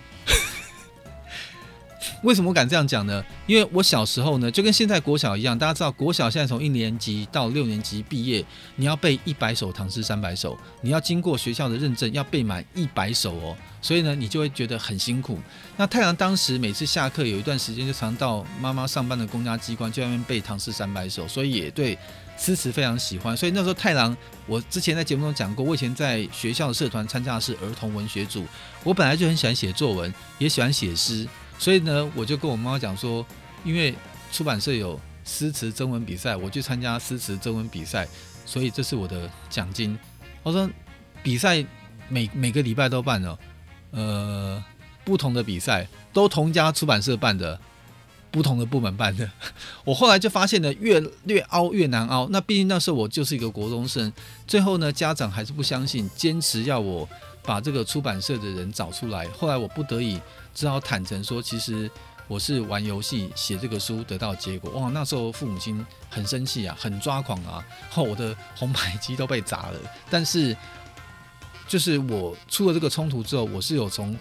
[2.23, 3.23] 为什么我敢这样讲呢？
[3.47, 8.43] 因为我小时候呢，就跟现在国小一样，大家知道国小现在从一年级到六年级毕业，
[8.75, 13.55] 你要背一百首唐诗三百首，你要经过学校的认证，要背满一百首哦。
[13.81, 15.39] 所以呢，你就会觉得很辛苦。
[15.77, 21.97] 那太郎当时每次下课有一段时间，就常到妈妈上班的公家机关，就在那边背唐诗三百首，所以也对
[22.37, 23.35] 诗词非常喜欢。
[23.35, 28.45] 所以那时候太郎，我之前在节目中讲过，我以前在学校的社团参加的是儿童文学组，
[28.83, 31.27] 我本来就很喜欢写作文，也喜欢写诗。
[31.61, 33.23] 所以呢，我就跟我妈妈讲说，
[33.63, 33.93] 因为
[34.31, 38.07] 出版社有诗词征文比赛，我去参加诗词征文比赛，
[38.47, 39.95] 所以这是我的奖金。
[40.41, 40.67] 我说
[41.21, 41.63] 比赛
[42.09, 43.39] 每每个礼拜都办了，
[43.91, 44.63] 呃，
[45.05, 47.59] 不同的比赛都同家出版社办的，
[48.31, 49.29] 不同的部门办的。
[49.85, 52.27] 我后来就发现呢，越越凹越难凹。
[52.31, 54.11] 那毕竟那时候我就是一个国中生，
[54.47, 57.07] 最后呢，家长还是不相信，坚持要我
[57.43, 59.27] 把这个出版社的人找出来。
[59.27, 60.19] 后来我不得已。
[60.53, 61.89] 只好坦诚说，其实
[62.27, 64.71] 我是玩游戏写这个书得到结果。
[64.71, 69.79] 哇，那时候父母亲很生气啊，很抓狂啊，后我的红白机都被砸了。
[70.09, 70.55] 但是，
[71.67, 74.17] 就是我出了这个冲突之后，我是有从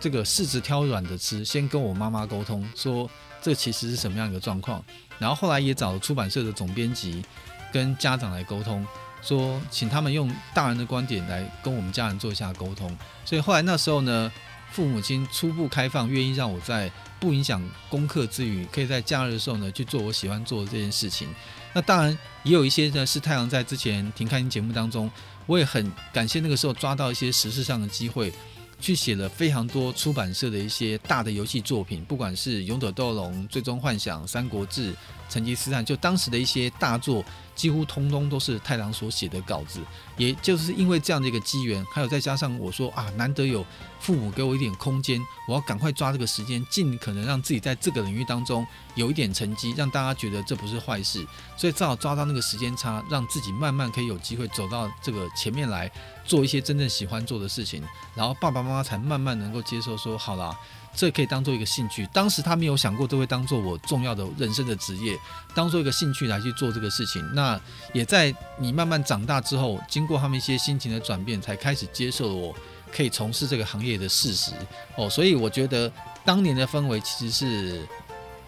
[0.00, 3.08] 这个柿子挑软的吃，先跟我妈妈沟通，说
[3.40, 4.82] 这其实是什么样一个状况。
[5.18, 7.24] 然后后来也找了出版社的总编辑
[7.72, 8.86] 跟家长来沟通，
[9.22, 12.94] 说请他们用大人的观点来跟我们家人做一下沟通。
[13.24, 14.32] 所以后来那时候呢。
[14.74, 21.28] 父母亲初步开放，愿意让我在不影响功课之余，可以在假日的时候呢去做我喜欢做的这件事情。
[21.72, 25.08] 那当然也有一些呢是太阳在之前停刊节目当中，
[25.46, 28.32] 我也很感谢那个时候抓到一些时事上的机会，
[28.80, 34.90] 去写了非常多出版社的一些大的游戏作品，不管是《勇者斗龙》《最终幻想》《三国志》
[35.34, 37.24] 《成吉思汗》，就当时的一些大作，
[37.56, 39.80] 几乎通通都是太郎所写的稿子。
[40.16, 43.66] 也就是因为这样的一个机缘，还有再加上我说啊，难得有
[43.98, 51.26] 父母给我一点空间，我要赶快抓这个时间，尽可能让自己在这个领域当中有一点成绩，让大家觉得这不是坏事。
[51.56, 55.90] 所以正好抓到那个时间差，让自己慢慢可以有机会走到这个前面来，
[56.24, 57.82] 做一些真正喜欢做的事情。
[58.14, 60.56] 然后爸爸妈妈才慢慢能够接受说，好啦。
[60.96, 65.18] 这可以当做一个兴趣，当时他没有想过这会当做我重要的人生的职业，
[65.52, 67.20] 当做一个兴趣来去做这个事情。
[67.34, 67.60] 那
[67.92, 72.54] 也在你慢慢长大之后，经过他们一些心情的转变，才开始接受了我
[72.92, 74.52] 可以从事这个行业的事实。
[74.96, 75.92] 哦，所以我觉得
[76.24, 77.88] 当年的氛围其实是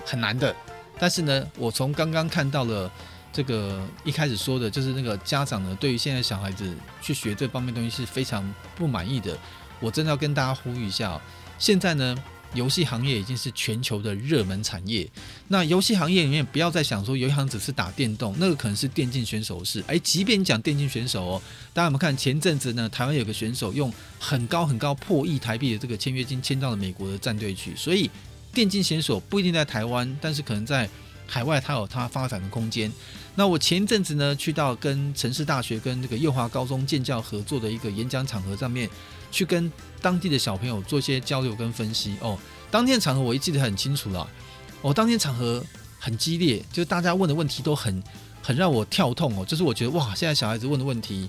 [0.04, 0.54] 很难的。
[1.00, 2.88] 但是呢，我从刚刚看到了
[3.32, 9.36] 这个一开始说的，就是那个家长呢，对于现在小孩子去学这方面东西是非常不满意的。
[9.80, 11.20] 我真的要跟大家呼吁一下，
[11.58, 12.16] 现在呢。
[12.54, 15.06] 游戏行业已经是全球的热门产业。
[15.48, 19.82] 那游戏行业里面，不要再想说游戏行只是打电动，那个可能是电竞选手是。
[19.88, 21.42] 诶，即便讲电竞选手哦，
[21.74, 22.88] 大家有没有看前阵子呢？
[22.88, 27.74] 台湾有个选手用很高很高破亿台币的这个签约金签到了美国的战队去。
[27.76, 28.10] 所以
[28.54, 30.88] 电竞选手不一定在台湾，但是可能在
[31.26, 32.90] 海外他有他发展的空间。
[33.34, 38.88] 那我前阵子呢，去到跟城市大学跟这个幼华高中建教合作的一个演讲场合上面。
[39.32, 39.70] 去跟
[40.06, 42.38] 当地的小朋友做一些交流跟分析哦。
[42.70, 44.28] 当天的场合我一记得很清楚了，
[44.80, 45.60] 哦，当天场合
[45.98, 48.00] 很激烈，就是大家问的问题都很
[48.40, 49.44] 很让我跳痛哦。
[49.44, 51.28] 就是我觉得哇，现在小孩子问的问题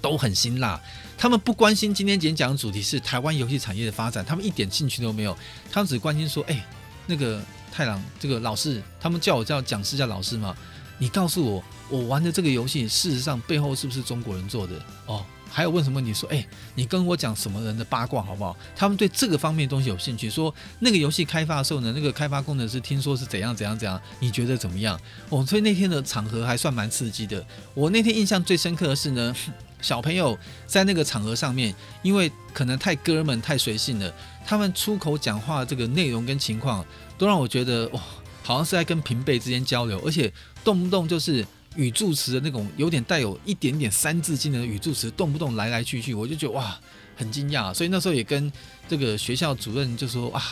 [0.00, 0.80] 都很辛辣，
[1.18, 5.36] 他们不关心今天演讲的主题是台湾游戏产业的发展，他们一点兴趣都没有，
[5.70, 6.64] 他们只关心说，哎，
[7.06, 10.56] 那个太郎这个老师，他们叫我叫讲师叫老师嘛，
[10.96, 15.22] 你告诉我，我玩的这个游戏事实上背后是不是中国人做的哦？
[15.48, 16.12] 还有问什么问题？
[16.12, 18.54] 说，哎，你跟我讲什么人的八卦好不好？
[18.74, 20.28] 他们对这个方面的东西有兴趣。
[20.28, 25.00] 说那个游戏开发的时候呢，那个开发工程师听说是怎样怎样怎样，你觉得怎么样？
[25.30, 27.42] 哦，所以那天的场合还算蛮刺激的。
[27.72, 29.34] 我那天印象最深刻的是呢，
[29.80, 34.12] 小朋友在那个场合上面，因为可能太哥们太随性了，
[34.44, 36.84] 他们出口讲话这个内容跟情况，
[37.16, 38.02] 都让我觉得哇，
[38.42, 40.30] 好像是在跟平辈之间交流，而且
[40.62, 41.46] 动不动就是。
[41.76, 46.78] 语助词的那种有点带有一点点三字经的语助词，动不动来来去去，我就觉得哇，
[47.14, 47.72] 很惊讶。
[47.72, 48.50] 所以那时候也跟
[48.88, 50.42] 这个学校主任就说啊，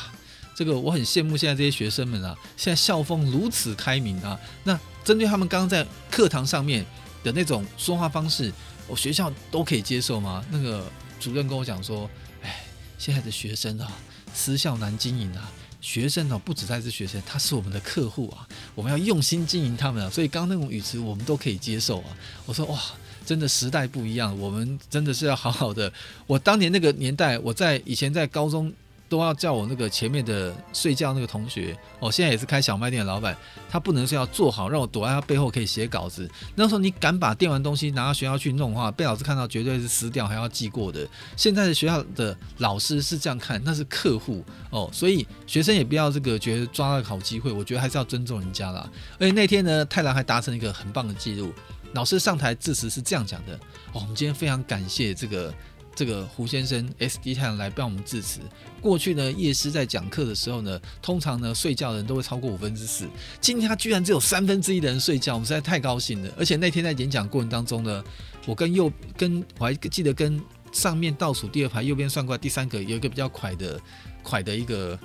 [0.55, 4.39] 这个我很羡慕现在这些学生们啊，现在校风如此开明啊。
[4.63, 6.85] 那针对他们刚刚在课堂上面
[7.23, 8.53] 的那种说话方式，
[8.87, 10.45] 我学校都可以接受吗？
[10.51, 10.85] 那个
[11.19, 12.09] 主任跟我讲说，
[12.43, 12.65] 哎，
[12.99, 13.91] 现在的学生啊，
[14.33, 15.51] 私校难经营啊。
[15.85, 22.17] 学生呢，不止在是学生，他是我们的客户啊，我们要用心经营他们啊，所以刚刚那种语词我们都可以接受啊。
[22.47, 22.81] 我说哇，
[23.27, 25.93] 真的时代不一样，我们真的是要好好的。
[26.27, 28.73] 我当年那个年代，我在以前在高中。
[29.15, 33.37] 都要叫我那个前面的睡觉那个同学哦，现在也是开小卖店的老板，
[33.71, 36.29] 他不能睡要坐好，让我躲在他背后可以写稿子。
[36.57, 41.07] 那时候你敢把电玩东西拿到学校去弄的话，被老师看到绝对是撕掉还要记过的。
[41.37, 48.91] 现在的学校的老师是这样看，那是客户哦，所以学生也不要这个觉得抓到好机会，我觉得还是要尊重人家啦。
[49.21, 51.53] 而且那天呢，太郎还达成一个很棒的记录，
[51.93, 53.55] 老师上台致辞是这样讲的
[53.93, 55.55] 哦，我们今天非常感谢这个。
[55.95, 58.41] 这个胡先生 SD 太郎来帮我们致辞。
[58.81, 63.09] 过去呢，夜师在讲课的时候呢，通常呢睡觉的人都会超过五分之四。
[63.41, 66.31] 今天他居然只有三分之一的人睡觉，我们实在太高兴了。
[66.37, 68.05] 而且那天在演讲过程当中呢，
[68.47, 70.41] 我跟右跟我还记得跟
[70.73, 73.81] 上面倒数第二排右边算过来第三个有一个比较快的
[74.23, 74.99] 快的一个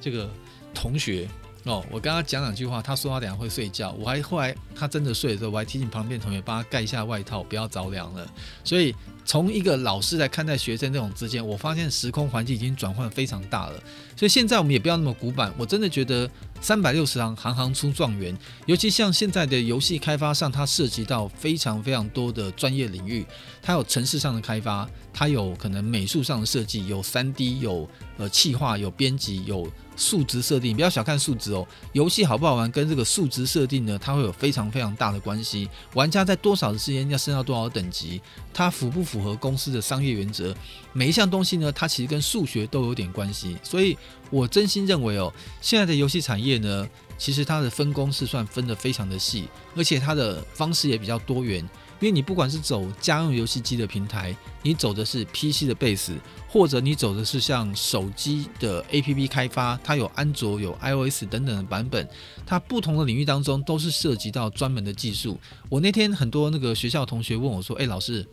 [0.00, 0.30] 这个
[0.74, 1.28] 同学。
[1.64, 8.26] 哦，我跟他讲两句话，他说他等下会睡觉，我还后来他真的睡的时候，我还提醒旁边同学帮他盖一下外套，不要着凉了。
[8.62, 8.94] 所以
[9.24, 13.82] 从一个老师来看待学生这种之间，我发现时空环境已经转换非常大了。
[14.14, 18.36] 所以现在我们也不要那么古板，我真的觉得三百六十行，行行出状元。
[18.66, 23.24] 尤其像现在的游戏开发上，它涉及到非常非常多的专业领域，
[23.62, 27.88] 它有程式上的开发，它有可能美术上的设计，有三 D，有
[28.18, 29.66] 呃企划，有编辑，有。
[29.96, 31.66] 数值设定，不要小看数值哦。
[31.92, 35.68] 游戏好不好玩，跟这个数值设定呢，它会有非常非常大的关系。
[35.94, 38.20] 玩家在多少的时间要升到多少等级，
[38.52, 40.54] 它符不符合公司的商业原则？
[40.92, 43.56] 每一项东西呢，它其实跟数学都有点关系。
[43.62, 43.96] 所以
[44.30, 51.68] 我真心认为哦，现在的游戏产业呢，其实它的分工是算分得非常的细，而且它的方式也比较多元。
[52.04, 56.12] 因为你不管是走家用游戏机的平台，你走的是 PC 的 base，
[56.46, 62.06] 或者你走的是像手机的 APP 开发，它有安卓、有 iOS 等等的版本，
[62.44, 65.40] 它不同的领域当中都是涉及到专门的技术。
[65.70, 68.28] 我那天很多那个学校同学问我说：“诶，老师，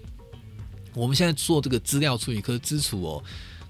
[0.94, 3.24] 我们现在做这个资料处理科支础哦，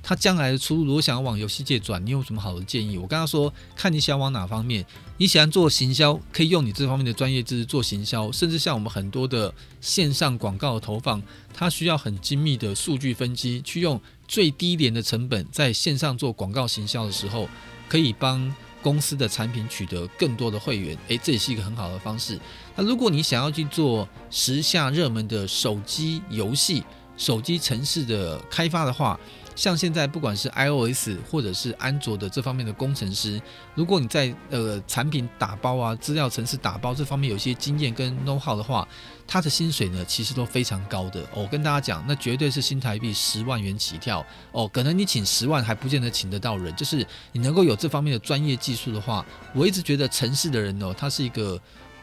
[0.04, 2.98] 他将来的出路，如果想要往游戏界转，你有什么好的建议？
[2.98, 4.86] 我跟他说，看你想往哪方面。
[5.18, 11.22] 你喜欢做行销，可以用你这方面的专业知识做行销，甚至像我们很多的线上广告投放，
[11.54, 17.48] 它需要很精密的数据分析，去用最低廉的成本在线上做广告行销的时候，
[17.88, 20.98] 可以帮公司的产品取得更多的会员。
[21.10, 22.40] 诶，这也是一个很好的方式。
[22.76, 26.84] 那如果你想要去做时下热门的手机游戏、
[27.16, 29.20] 手机程式的开发的话，
[29.56, 33.42] 像现在不管是 iOS 或者是安卓的这方面的工程师，
[33.76, 38.88] 如果你在呃产品打包啊、资料层次打包这方面有些经验跟 know how 的话，
[39.28, 41.24] 他的薪水呢其实都非常高的。
[41.34, 44.26] 我跟大家讲，那绝对是新台币十万元起跳。
[44.52, 51.60] 哦，可能你请十万还不见得请得到人，就是你能够有这方面的专业技术的话，我一直觉得城市的人哦，他是一个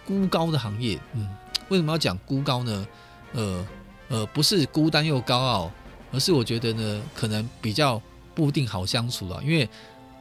[0.07, 0.99] 孤高的行业。
[1.15, 1.29] 嗯，
[1.69, 2.87] 为什么要讲孤高呢？
[3.33, 3.67] 呃
[4.09, 5.73] 呃，不是孤单又高傲。
[6.13, 8.01] 而是我觉得呢，可能比较
[8.35, 9.69] 不一定好相处了，因为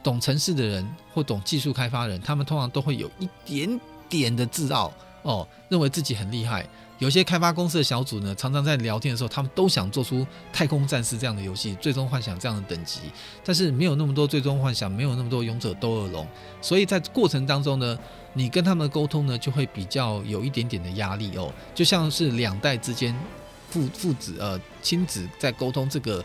[0.02, 6.66] 懂程式的人或懂技术开发人，他们通常都会有一点点的自傲哦，认为自己很厉害。
[6.98, 13.02] 有些开发公司的小组呢，常常在聊天的时候，他们都想做出太空战士这样的游戏，最终幻想这样的等级，
[13.44, 16.26] 但是没有那么多最终幻想，没有那么多勇者斗恶龙，
[16.60, 17.96] 所以在过程当中呢，
[18.32, 23.14] 你跟他们的沟通呢，就会比较有一点点的压力哦，就像是两代之间。
[23.70, 26.24] 父父子呃亲子在沟通这个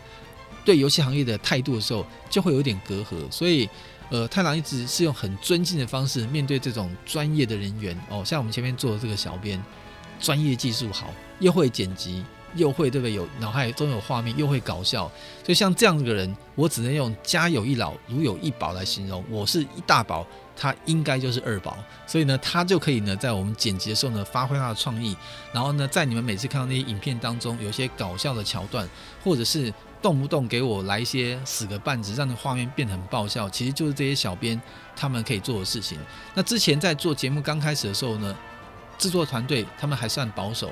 [0.64, 3.30] 对游戏行业的态度的时候，就会有点隔阂。
[3.30, 3.68] 所以
[4.10, 9.60] 呃，太郎一直是用很尊敬的方式面对这种专业的人员哦，像我们前面做的这个小编，
[10.20, 12.22] 专业技术好，又会剪辑，
[12.54, 13.14] 又会对不对？
[13.14, 15.10] 有脑海中有画面，又会搞笑。
[15.44, 19.24] 所以像这样的人，我只能用家有一老，如有一宝来形容。
[19.30, 20.26] 我是一大宝。
[20.56, 21.76] 他应该就是二宝，
[22.06, 25.16] 所以呢，他就可以呢，在我们剪辑的时候呢，发挥他的创意，
[25.52, 28.88] 然后呢，在你们每次看到那些影片当中，有一些搞笑的桥段，
[29.24, 34.62] 或者是动不动给我来一些死个半子，让那画面变得很爆笑，其实就是这些小编
[34.94, 35.98] 他们可以做的事情。
[36.34, 38.32] 那之前在做节目刚开始的时候呢，
[38.96, 40.68] 制作团队他们还算保守，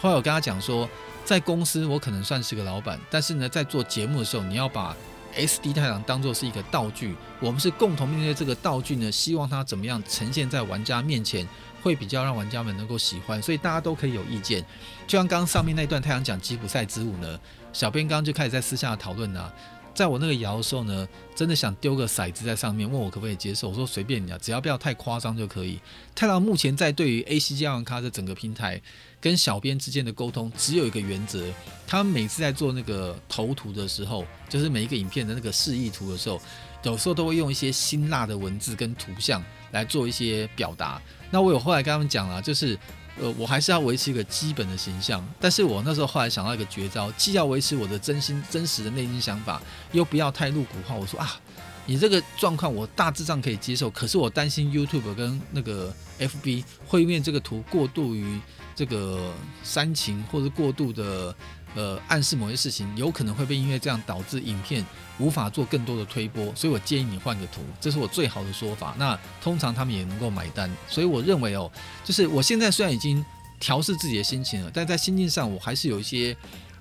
[0.00, 0.88] 后来我跟他讲说，
[1.26, 4.96] 在公司我可能算是个老板，但是呢，在做节目的时候，你要把
[5.34, 11.46] SD 太郎当做是一个道具，我们是共同面对这个道具呢，希望它怎么样呈现在玩家面前，
[11.82, 14.64] 会比较让玩家们能够喜欢，所以大家都可以有意见。
[15.08, 17.40] 就像刚刚上面那段太阳讲吉普赛之舞呢，
[17.72, 19.52] 小编刚刚就开始在私下讨论了。
[19.96, 23.70] 在我那个摇的时候呢，真的想丢个骰子在上面，问我可不可以接受。
[23.70, 25.80] 我说随便你啊，只要不要太夸张就可以。
[26.14, 28.80] 太郎目前在对于 ACG 奥玩咖这整个平台
[29.20, 31.44] 跟小编之间的沟通，只有一个原则：
[31.86, 36.40] 他们每次在做那个头图的时候，就是每一个影片的那个示意图的时候，
[36.82, 39.42] 有时候都会用一些辛辣的文字跟图像
[39.72, 41.00] 来做一些表达。
[41.30, 42.78] 那我有后来跟他们讲了，就是。
[43.18, 49.58] 呃，我还是要维持一个基本的形象，但是我那时候后来想到一个绝招，既要维持我的真心真实的内心想法，
[49.92, 50.94] 又不要太露骨化。
[50.94, 51.40] 我说啊，
[51.86, 58.38] 你这个状况我大致上可以接受，可是我担心 YouTube 跟那个 FB 会因为这个图过度于
[58.74, 59.32] 这个
[59.62, 61.34] 煽情，或者过度的。
[61.74, 64.82] 呃，暗示某些事情有可能会被因为这样导致影片
[65.18, 68.94] 无法做更多的推播，所以我建议你换个图，这是我最好的说法。
[68.98, 71.70] 那通常他们也能够买单，所以我认为哦，
[72.02, 73.22] 就是我现在虽然已经
[73.60, 76.34] 调试自己的心情了，但在心境上我还是有一些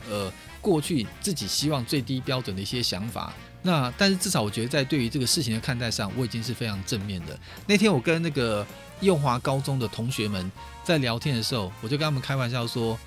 [0.09, 0.31] 呃
[0.61, 3.33] 过去自己希望最低标准的一些想法。
[3.65, 7.37] 那但是至少我觉得在对于这个事情的看待上，我已经是非常正面的。
[7.65, 8.65] 那天我跟那个
[9.01, 10.51] 幼华高中的同学们
[10.83, 12.97] 在聊天的时候，我就跟他们开玩笑说。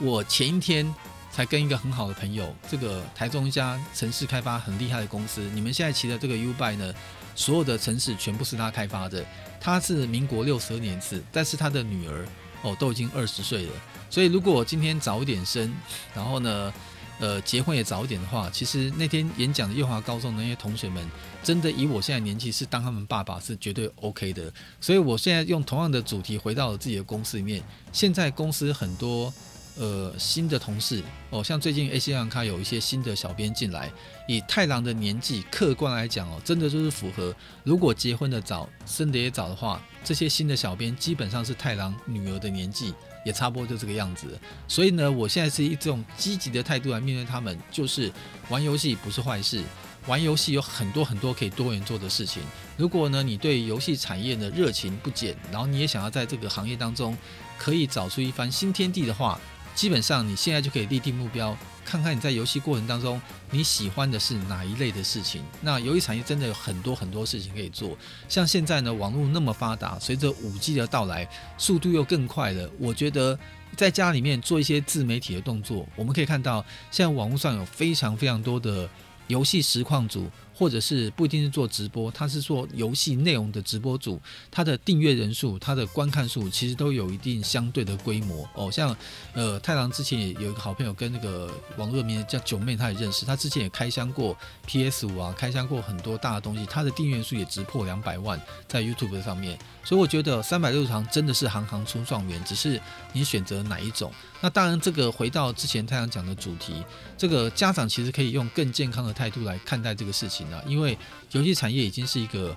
[0.00, 0.94] 我前一天
[1.32, 6.94] 才跟一个很好的朋友，这个台中一家城市开发很厉害的公司，你们现在骑的这个 ubi 呢，
[7.34, 9.24] 所有的城市全部是他开发的。
[9.60, 12.24] 他是民国六十二年次，但是他的女儿
[12.62, 13.72] 哦都已经二十岁了。
[14.08, 15.74] 所以如果我今天早一点生，
[16.14, 16.72] 然后呢，
[17.18, 21.04] 呃，结婚也早一点的话，其实那天演讲的幼华高中的那些同学们，
[21.42, 24.52] 真的以我现在年纪是当他们爸爸是绝对 OK 的。
[24.80, 27.62] 所以我现在用同样的主题回到了自己的公司里面，
[27.92, 29.32] 现在公司很多。
[29.80, 31.00] 呃，新的同事
[31.30, 33.88] 哦，像最近 ACG 奥玩咖有一些新的小编进来，
[34.26, 37.32] 以太郎的年纪，客观来讲哦，真的就是符合。
[37.62, 42.92] 如果结婚的早，生的也早的话，这些新的小编基本上是太郎女儿的年纪，
[43.28, 44.26] 也差不多就这个样子。
[44.66, 48.10] 所以呢，我现在是以这种积极的态度来面对他们，就是
[48.48, 49.62] 玩游戏不是坏事，
[50.06, 52.42] 玩游戏有很多很多可以多元做的事情。
[52.78, 57.14] 如果呢，你对游戏产业的热情不减，然后你也想要在这个行业当中
[57.58, 59.38] 可以找出一番新天地的话，
[59.78, 63.22] 基本上你现在就可以立定目标，看看你在游戏过程当中
[63.52, 65.40] 你喜欢的是哪一类的事情。
[65.60, 67.96] 那游戏产业真的有很多很多事情可以做，
[68.28, 72.68] 像现在呢，网络那么发达，随着五 G 的到来，速度又更快了。
[72.76, 73.38] 我觉得
[73.76, 76.60] 在家里面做一些自媒体的动作，我们可以看到，
[76.90, 78.90] 现在网络上有非常非常多的
[79.28, 80.28] 游戏实况组。
[80.58, 88.68] 或者是不一定是做直播，他是做游戏内容的直播主，他的订阅人数、他的观看数其实都有一定相对的规模哦。
[88.68, 88.94] 像
[89.34, 94.36] 呃太郎之前也有一个好朋友跟那个网络名叫九妹，他也认识，他之前也开箱过
[94.66, 99.56] PS 五啊，开箱过很多大的东西，他的订阅数也直破两百万在 YouTube 上面。
[99.84, 102.80] 所以我觉得三百六十行真的是行行出状元，只是
[103.12, 104.12] 你选择哪一种。
[104.40, 106.82] 那当然，这个回到之前太郎讲的主题，
[107.16, 110.46] 这个家长其实可以用更健康的态度来看待这个事情。
[110.66, 110.96] 因为
[111.32, 112.56] 游戏产业已经是一个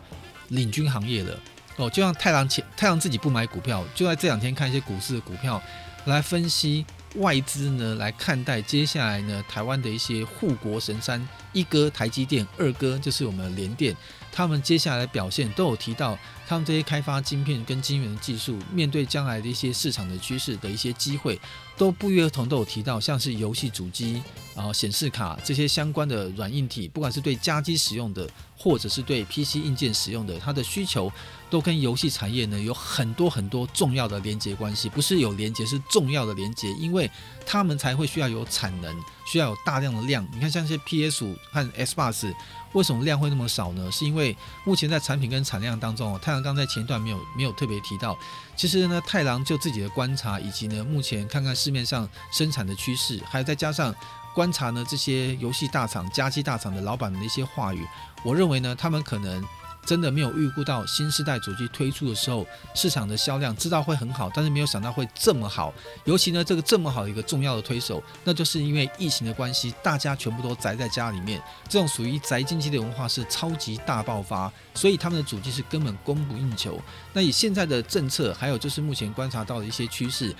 [0.50, 1.40] 领军行业了
[1.78, 5.60] 哦，就像太郎前太郎自己不买股票，就在这两天看一些股市的股票
[6.06, 13.96] 来分析外资呢，来看待接下来呢台湾的一些护国神山，一哥台积电，二哥就是我们联电，
[14.32, 16.18] 他们接下来的表现都有提到，
[16.48, 21.40] 他们这些开发晶片跟晶圆的技术，面对将来的一些市场的趋势的一些机会，
[21.82, 24.22] 都不约而同都有提到，像是游戏主机。
[24.54, 31.12] 然后显示卡这些相关的软硬体，不管是对家机使用的，或者是对 PC 硬件使用的，它的需求
[31.52, 37.12] 都跟游戏产业呢有很多很多重要的连接关系，不是有连接，是重要的连接，因为
[37.46, 38.96] 他们才会需要有产能，
[39.28, 40.28] 需要有大量的量。
[40.34, 42.34] 你看像这些 PS 五和 Xbox，
[42.72, 43.92] 为什么量会那么少呢？
[43.92, 48.18] 是因为目前在产品跟产量当中，太郎刚在前段没有没有特别提到，
[48.56, 53.94] 其实呢，太郎就自己的观察，以及呢目前看看市面上生产的趋势，还有再加上。
[54.34, 57.86] 观察呢，这些游戏大厂、家机大厂的老板们的一些话语，
[58.24, 59.44] 我认为呢，他们可能
[59.86, 65.74] 真的没有预估到新世代主机推出的时候，市场的销量知道会很好，但是没有想到会这么好。
[66.06, 76.80] 尤其呢，这个这么好的一个重要的推手，那就是因为疫情的关系，大家全部都宅在家里面，这种属于宅经济的文化是超级大爆发，所以他们的主机是根本供不应求。
[77.14, 80.36] 那以现在的政策，还有就是目前观察到的一些趋势。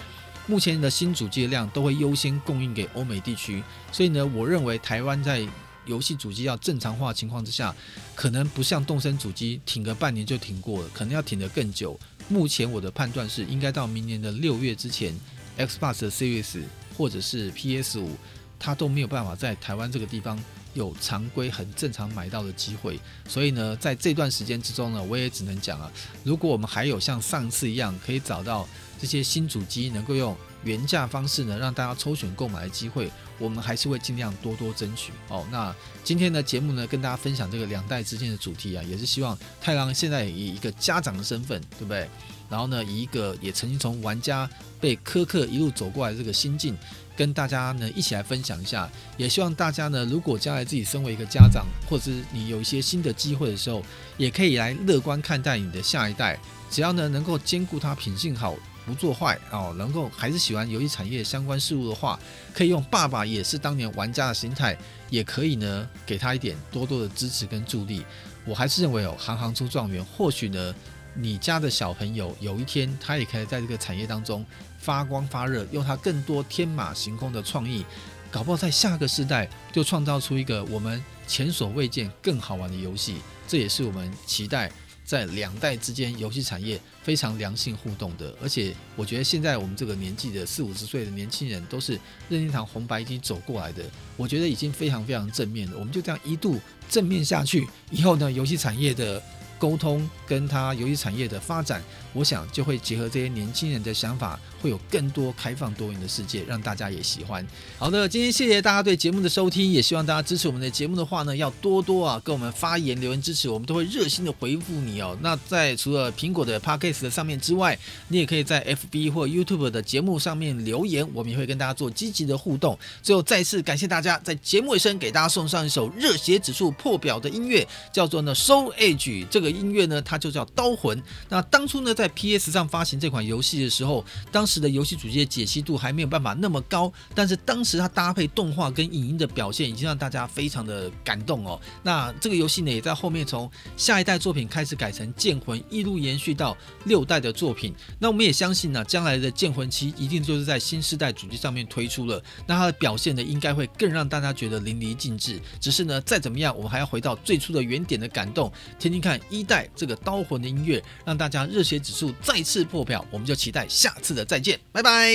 [0.48, 5.48] 目前的新主机的量都会优先供应给欧美地区，所以呢，我认为台湾在
[5.86, 7.76] 游戏主机要正常化情况之下，
[8.16, 12.00] 可能不像动森主机挺个半年就挺过了，可能要挺得更久。
[12.28, 15.14] 目前我的判断是，应该到明年的六月之前
[15.58, 16.64] ，Xbox 的 Series
[16.98, 18.12] 或者是 PS 五，
[18.60, 20.42] 它都没有办法在台湾这个地方。
[20.74, 25.92] 有常规很正常买到的机会，所以呢，在这段时间之中呢，我也只能讲啊，
[26.24, 28.66] 如果我们还有像上次一样可以找到
[28.98, 30.34] 这些新主机，能够用
[30.64, 33.10] 原价方式呢，让大家抽选购买的机会，
[33.40, 35.46] 我们还是会尽量多多争取哦。
[35.52, 42.10] 那今天的节目呢，跟大家分享这个两代之间的主题啊，也是希望太郎现在以一个家长的身份，对不对？
[42.50, 44.50] 然后呢，以一个也曾经从玩家
[44.80, 46.78] 被苛刻一路走过来的这个心境。
[47.14, 53.84] 跟大家呢一起来分享一下，也希望大家呢，如果将来自己身为一个家长，或者是你有一些新的机会的时候，
[54.18, 56.40] 也可以来乐观看待你的下一代。
[56.72, 58.56] 只要呢能够兼顾他品性好，
[58.86, 62.20] 不做坏哦，能够还是喜欢游戏产业相关事物的话，
[62.54, 64.78] 可以用爸爸也是当年玩家的心态，
[65.10, 68.06] 也可以呢给他一点多多的支持跟助力。
[68.46, 70.76] 我还是认为哦，行行出状元，或许呢
[71.14, 74.46] 你家的小朋友有一天他也可以在这个产业当中。
[74.82, 77.86] 发光发热，用他更多天马行空的创意，
[78.32, 83.18] 搞不好在下个世代就创造出一个我们前所未见更好玩的游戏。
[83.48, 84.72] 这也是我们期待
[85.12, 88.34] 在两代之间游戏产业非常良性互动的。
[88.42, 92.00] 而且我觉得现在我们这个年纪的四五十岁的年轻人都是
[92.30, 93.84] 任天堂红白机走过来的，
[94.16, 95.78] 我觉得已经非常非常正面了。
[95.78, 96.58] 我们就这样一度
[96.90, 99.22] 正面下去，以后呢，游戏产业的。
[99.62, 101.84] 沟通跟他游戏产业的发展，
[102.14, 107.46] 我想就会结合这些年轻人的想法，会有更多开放多元的世界，让大家也喜欢。
[107.78, 115.16] 好的，今天谢谢大家对节目的收听，也希望大家支持我们的节目的话呢，要多多啊跟我们发言留言支持，我们都会热心的回复你哦。
[115.22, 122.76] 那在除了苹果的 Podcast 的上面之外，你也可以在 FB 或 YouTube 的节目上面留言，我们也会跟大家做积极的互动。
[123.04, 129.51] 最后再次感谢大家，在节目尾声给大家送上一首热血指数破表的音乐，叫做呢 Soul Edge 这个。
[129.52, 131.02] 音乐呢，它就叫刀魂。
[131.30, 141.60] 那当初呢，在 PS 上发行这款游戏的时候，当时的游戏主机的解析度还没有办法那么高，但是当时它搭配动画跟影音的表现，已经让大家非常的感动哦。
[141.84, 147.76] 那这个游戏呢，也在后面从下一代作品开始改成剑魂，一路延续到六代的作品。
[148.00, 155.40] 那我们也相信呢，将来的剑魂七一定就是在新世代主机上面推出了，那它的表现呢，应该会更让大家觉得淋漓尽致。
[155.60, 159.41] 只是呢，再怎么样，我们还要回到最初的原点的感动，听听看一。
[159.42, 165.12] 一代这个刀魂的音乐，让大家热血指数再次破表，我们就期待下次的再见，拜拜。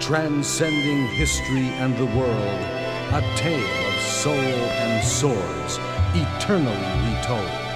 [0.00, 2.60] Transcending history and the world,
[3.14, 5.78] a tale of soul and swords,
[6.12, 6.76] eternally
[7.08, 7.73] retold.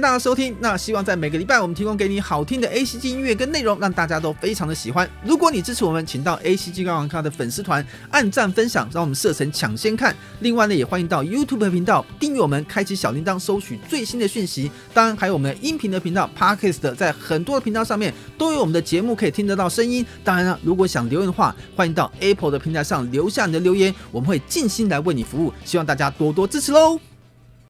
[0.00, 0.56] 大家收听。
[0.60, 5.08] 那希望在每个礼拜我们提供给你好听的 ACG 音乐跟内容，让大家都非常的喜欢。
[5.24, 10.14] 如果你支持我们，请到 ACG 高玩咖的粉丝团按赞分享，让我们设成抢先看。
[10.40, 14.70] 另外呢，也欢迎到 YouTube 频道订阅我们，开启小铃铛，收取最新的讯息。
[14.94, 20.04] 当然，还有我们的音频的频道 Podcast，在很多的频道上面都有我们的节目可以听得到声音。
[20.24, 25.52] 当然了，如果想留言的话，欢迎到 Apple 的平台上留下你的留言，我们会尽心来为你服务。
[25.64, 27.09] 希望大家多多支持喽！